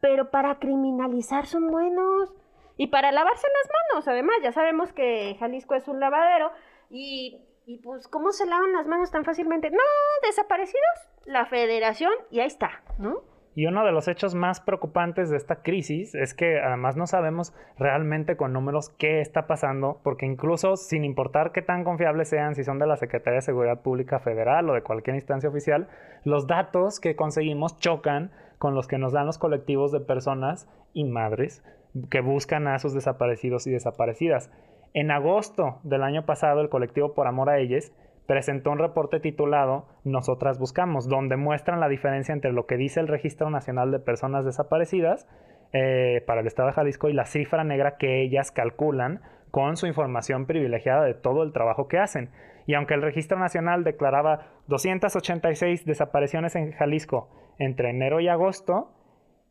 pero 0.00 0.30
para 0.30 0.58
criminalizar 0.58 1.46
son 1.46 1.70
buenos. 1.70 2.34
Y 2.76 2.88
para 2.88 3.10
lavarse 3.10 3.46
las 3.46 3.70
manos, 3.92 4.08
además, 4.08 4.36
ya 4.42 4.52
sabemos 4.52 4.92
que 4.92 5.36
Jalisco 5.40 5.74
es 5.74 5.88
un 5.88 5.98
lavadero. 5.98 6.52
Y, 6.90 7.44
y 7.66 7.78
pues, 7.78 8.06
¿cómo 8.06 8.30
se 8.30 8.46
lavan 8.46 8.72
las 8.72 8.86
manos 8.86 9.10
tan 9.10 9.24
fácilmente? 9.24 9.70
No, 9.70 9.78
desaparecidos, 10.22 11.10
la 11.26 11.46
federación, 11.46 12.12
y 12.30 12.40
ahí 12.40 12.46
está, 12.46 12.82
¿no? 12.98 13.22
Y 13.58 13.66
uno 13.66 13.84
de 13.84 13.90
los 13.90 14.06
hechos 14.06 14.36
más 14.36 14.60
preocupantes 14.60 15.30
de 15.30 15.36
esta 15.36 15.62
crisis 15.62 16.14
es 16.14 16.32
que 16.32 16.60
además 16.60 16.96
no 16.96 17.08
sabemos 17.08 17.52
realmente 17.76 18.36
con 18.36 18.52
números 18.52 18.90
qué 18.98 19.20
está 19.20 19.48
pasando, 19.48 20.00
porque 20.04 20.26
incluso 20.26 20.76
sin 20.76 21.04
importar 21.04 21.50
qué 21.50 21.60
tan 21.60 21.82
confiables 21.82 22.28
sean, 22.28 22.54
si 22.54 22.62
son 22.62 22.78
de 22.78 22.86
la 22.86 22.96
Secretaría 22.96 23.38
de 23.38 23.42
Seguridad 23.42 23.82
Pública 23.82 24.20
Federal 24.20 24.70
o 24.70 24.74
de 24.74 24.84
cualquier 24.84 25.16
instancia 25.16 25.50
oficial, 25.50 25.88
los 26.22 26.46
datos 26.46 27.00
que 27.00 27.16
conseguimos 27.16 27.76
chocan 27.80 28.30
con 28.58 28.74
los 28.74 28.88
que 28.88 28.98
nos 28.98 29.12
dan 29.12 29.26
los 29.26 29.38
colectivos 29.38 29.92
de 29.92 30.00
personas 30.00 30.68
y 30.92 31.04
madres 31.04 31.64
que 32.10 32.20
buscan 32.20 32.68
a 32.68 32.78
sus 32.78 32.94
desaparecidos 32.94 33.66
y 33.66 33.70
desaparecidas. 33.70 34.50
En 34.94 35.10
agosto 35.10 35.80
del 35.82 36.02
año 36.02 36.24
pasado, 36.26 36.60
el 36.60 36.68
colectivo 36.68 37.14
Por 37.14 37.26
Amor 37.26 37.50
a 37.50 37.58
Ellas 37.58 37.92
presentó 38.26 38.70
un 38.70 38.78
reporte 38.78 39.20
titulado 39.20 39.86
Nosotras 40.04 40.58
Buscamos, 40.58 41.08
donde 41.08 41.36
muestran 41.36 41.80
la 41.80 41.88
diferencia 41.88 42.34
entre 42.34 42.52
lo 42.52 42.66
que 42.66 42.76
dice 42.76 43.00
el 43.00 43.08
Registro 43.08 43.48
Nacional 43.48 43.90
de 43.90 44.00
Personas 44.00 44.44
Desaparecidas 44.44 45.26
eh, 45.72 46.22
para 46.26 46.42
el 46.42 46.46
Estado 46.46 46.68
de 46.68 46.74
Jalisco 46.74 47.08
y 47.08 47.14
la 47.14 47.24
cifra 47.24 47.64
negra 47.64 47.96
que 47.96 48.22
ellas 48.22 48.50
calculan 48.50 49.22
con 49.50 49.76
su 49.76 49.86
información 49.86 50.46
privilegiada 50.46 51.04
de 51.04 51.14
todo 51.14 51.42
el 51.42 51.52
trabajo 51.52 51.88
que 51.88 51.98
hacen. 51.98 52.30
Y 52.66 52.74
aunque 52.74 52.94
el 52.94 53.02
Registro 53.02 53.38
Nacional 53.38 53.82
declaraba 53.82 54.48
286 54.66 55.86
desapariciones 55.86 56.54
en 56.54 56.72
Jalisco 56.72 57.30
entre 57.58 57.90
enero 57.90 58.20
y 58.20 58.28
agosto, 58.28 58.92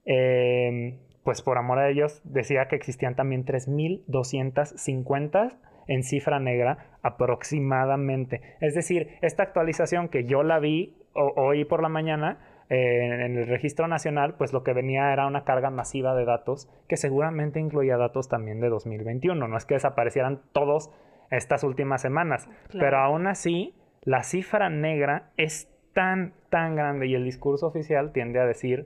eh, 0.05 0.97
pues 1.23 1.41
por 1.41 1.57
amor 1.57 1.79
a 1.79 1.89
ellos 1.89 2.21
decía 2.23 2.69
que 2.69 2.77
existían 2.77 3.15
también 3.15 3.43
3.250 3.45 5.57
en 5.87 6.03
cifra 6.03 6.39
negra 6.39 6.99
aproximadamente. 7.01 8.41
Es 8.61 8.75
decir, 8.75 9.17
esta 9.21 9.43
actualización 9.43 10.09
que 10.09 10.25
yo 10.25 10.43
la 10.43 10.59
vi 10.59 10.95
hoy 11.13 11.65
por 11.65 11.81
la 11.81 11.89
mañana 11.89 12.39
eh, 12.69 13.25
en 13.25 13.37
el 13.37 13.47
registro 13.47 13.87
nacional, 13.87 14.35
pues 14.37 14.53
lo 14.53 14.63
que 14.63 14.73
venía 14.73 15.13
era 15.13 15.25
una 15.25 15.45
carga 15.45 15.69
masiva 15.69 16.15
de 16.15 16.25
datos 16.25 16.69
que 16.87 16.97
seguramente 16.97 17.59
incluía 17.59 17.97
datos 17.97 18.27
también 18.27 18.59
de 18.59 18.69
2021. 18.69 19.47
No 19.47 19.57
es 19.57 19.65
que 19.65 19.75
desaparecieran 19.75 20.41
todos 20.51 20.91
estas 21.31 21.63
últimas 21.63 22.01
semanas. 22.01 22.49
Pero 22.71 22.99
aún 22.99 23.27
así, 23.27 23.73
la 24.01 24.23
cifra 24.23 24.69
negra 24.69 25.31
es 25.37 25.73
tan, 25.97 26.35
tan 26.51 26.75
grande 26.75 27.07
y 27.07 27.15
el 27.15 27.23
discurso 27.23 27.65
oficial 27.65 28.11
tiende 28.11 28.39
a 28.39 28.45
decir, 28.45 28.85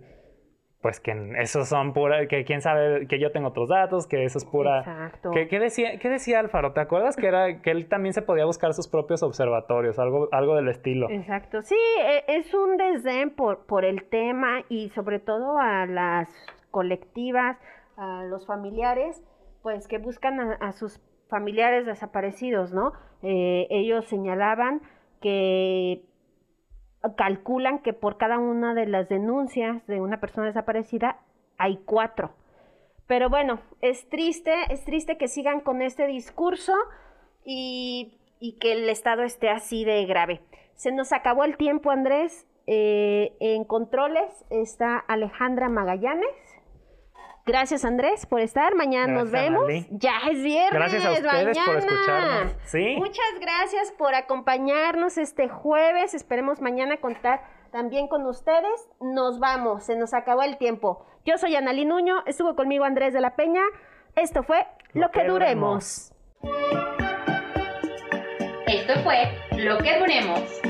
pues 0.81 1.01
que 1.01 1.11
esos 1.39 1.67
son 1.67 1.91
pura, 1.91 2.25
que 2.29 2.45
quién 2.45 2.61
sabe, 2.61 3.05
que 3.07 3.19
yo 3.19 3.33
tengo 3.33 3.49
otros 3.49 3.67
datos, 3.67 4.07
que 4.07 4.23
eso 4.23 4.37
es 4.37 4.45
pura... 4.45 4.79
Exacto. 4.79 5.31
¿Qué, 5.31 5.59
decía, 5.59 5.99
¿Qué 5.99 6.07
decía 6.07 6.39
Alfaro? 6.39 6.71
¿Te 6.71 6.79
acuerdas 6.79 7.17
que 7.17 7.27
era 7.27 7.61
que 7.61 7.71
él 7.71 7.89
también 7.89 8.13
se 8.13 8.21
podía 8.21 8.45
buscar 8.45 8.73
sus 8.73 8.87
propios 8.87 9.23
observatorios, 9.23 9.99
algo, 9.99 10.29
algo 10.31 10.55
del 10.55 10.69
estilo? 10.69 11.09
Exacto, 11.09 11.61
sí, 11.61 11.75
e, 11.99 12.23
es 12.29 12.53
un 12.53 12.77
desdén 12.77 13.31
por, 13.31 13.65
por 13.65 13.83
el 13.83 14.05
tema 14.05 14.63
y 14.69 14.87
sobre 14.91 15.19
todo 15.19 15.57
a 15.57 15.85
las 15.87 16.29
colectivas, 16.71 17.57
a 17.97 18.23
los 18.23 18.47
familiares, 18.47 19.21
pues 19.63 19.85
que 19.89 19.97
buscan 19.97 20.39
a 20.39 20.71
sus 20.71 21.01
familiares 21.27 21.85
desaparecidos, 21.85 22.71
¿no? 22.71 22.93
Eh, 23.21 23.67
ellos 23.69 24.05
señalaban 24.05 24.81
que 25.21 26.05
calculan 27.17 27.79
que 27.79 27.93
por 27.93 28.17
cada 28.17 28.37
una 28.37 28.73
de 28.73 28.85
las 28.85 29.09
denuncias 29.09 29.85
de 29.87 30.01
una 30.01 30.19
persona 30.19 30.47
desaparecida 30.47 31.17
hay 31.57 31.77
cuatro. 31.85 32.31
Pero 33.07 33.29
bueno, 33.29 33.59
es 33.81 34.07
triste, 34.09 34.53
es 34.69 34.85
triste 34.85 35.17
que 35.17 35.27
sigan 35.27 35.61
con 35.61 35.81
este 35.81 36.07
discurso 36.07 36.73
y, 37.43 38.17
que 38.59 38.73
el 38.73 38.89
Estado 38.89 39.23
esté 39.23 39.49
así 39.49 39.83
de 39.83 40.05
grave. 40.05 40.41
Se 40.75 40.91
nos 40.91 41.11
acabó 41.11 41.43
el 41.43 41.57
tiempo, 41.57 41.91
Andrés. 41.91 42.47
Eh, 42.67 43.35
en 43.39 43.65
controles 43.65 44.45
está 44.49 44.97
Alejandra 44.97 45.67
Magallanes. 45.67 46.50
Gracias 47.45 47.85
Andrés 47.85 48.25
por 48.25 48.39
estar. 48.39 48.75
Mañana 48.75 49.13
nos 49.13 49.31
vemos. 49.31 49.67
Ya 49.89 50.17
es 50.29 50.43
viernes. 50.43 50.73
Gracias 50.73 51.05
a 51.05 51.11
ustedes 51.11 51.57
por 51.57 51.75
escucharnos. 51.75 52.55
¿Sí? 52.65 52.95
Muchas 52.97 53.39
gracias 53.39 53.91
por 53.97 54.13
acompañarnos 54.13 55.17
este 55.17 55.49
jueves. 55.49 56.13
Esperemos 56.13 56.61
mañana 56.61 56.97
contar 56.97 57.41
también 57.71 58.07
con 58.07 58.25
ustedes. 58.27 58.89
Nos 58.99 59.39
vamos. 59.39 59.85
Se 59.85 59.95
nos 59.95 60.13
acabó 60.13 60.43
el 60.43 60.57
tiempo. 60.57 61.05
Yo 61.25 61.37
soy 61.37 61.55
Analí 61.55 61.85
Nuño. 61.85 62.23
Estuvo 62.25 62.55
conmigo 62.55 62.83
Andrés 62.83 63.13
de 63.13 63.21
la 63.21 63.35
Peña. 63.35 63.63
Esto 64.15 64.43
fue 64.43 64.67
Lo, 64.93 65.09
que, 65.09 65.23
duremos. 65.23 66.13
Esto 68.67 68.93
fue 69.03 69.37
Lo 69.57 69.77
que 69.79 69.97
duremos. 69.97 70.61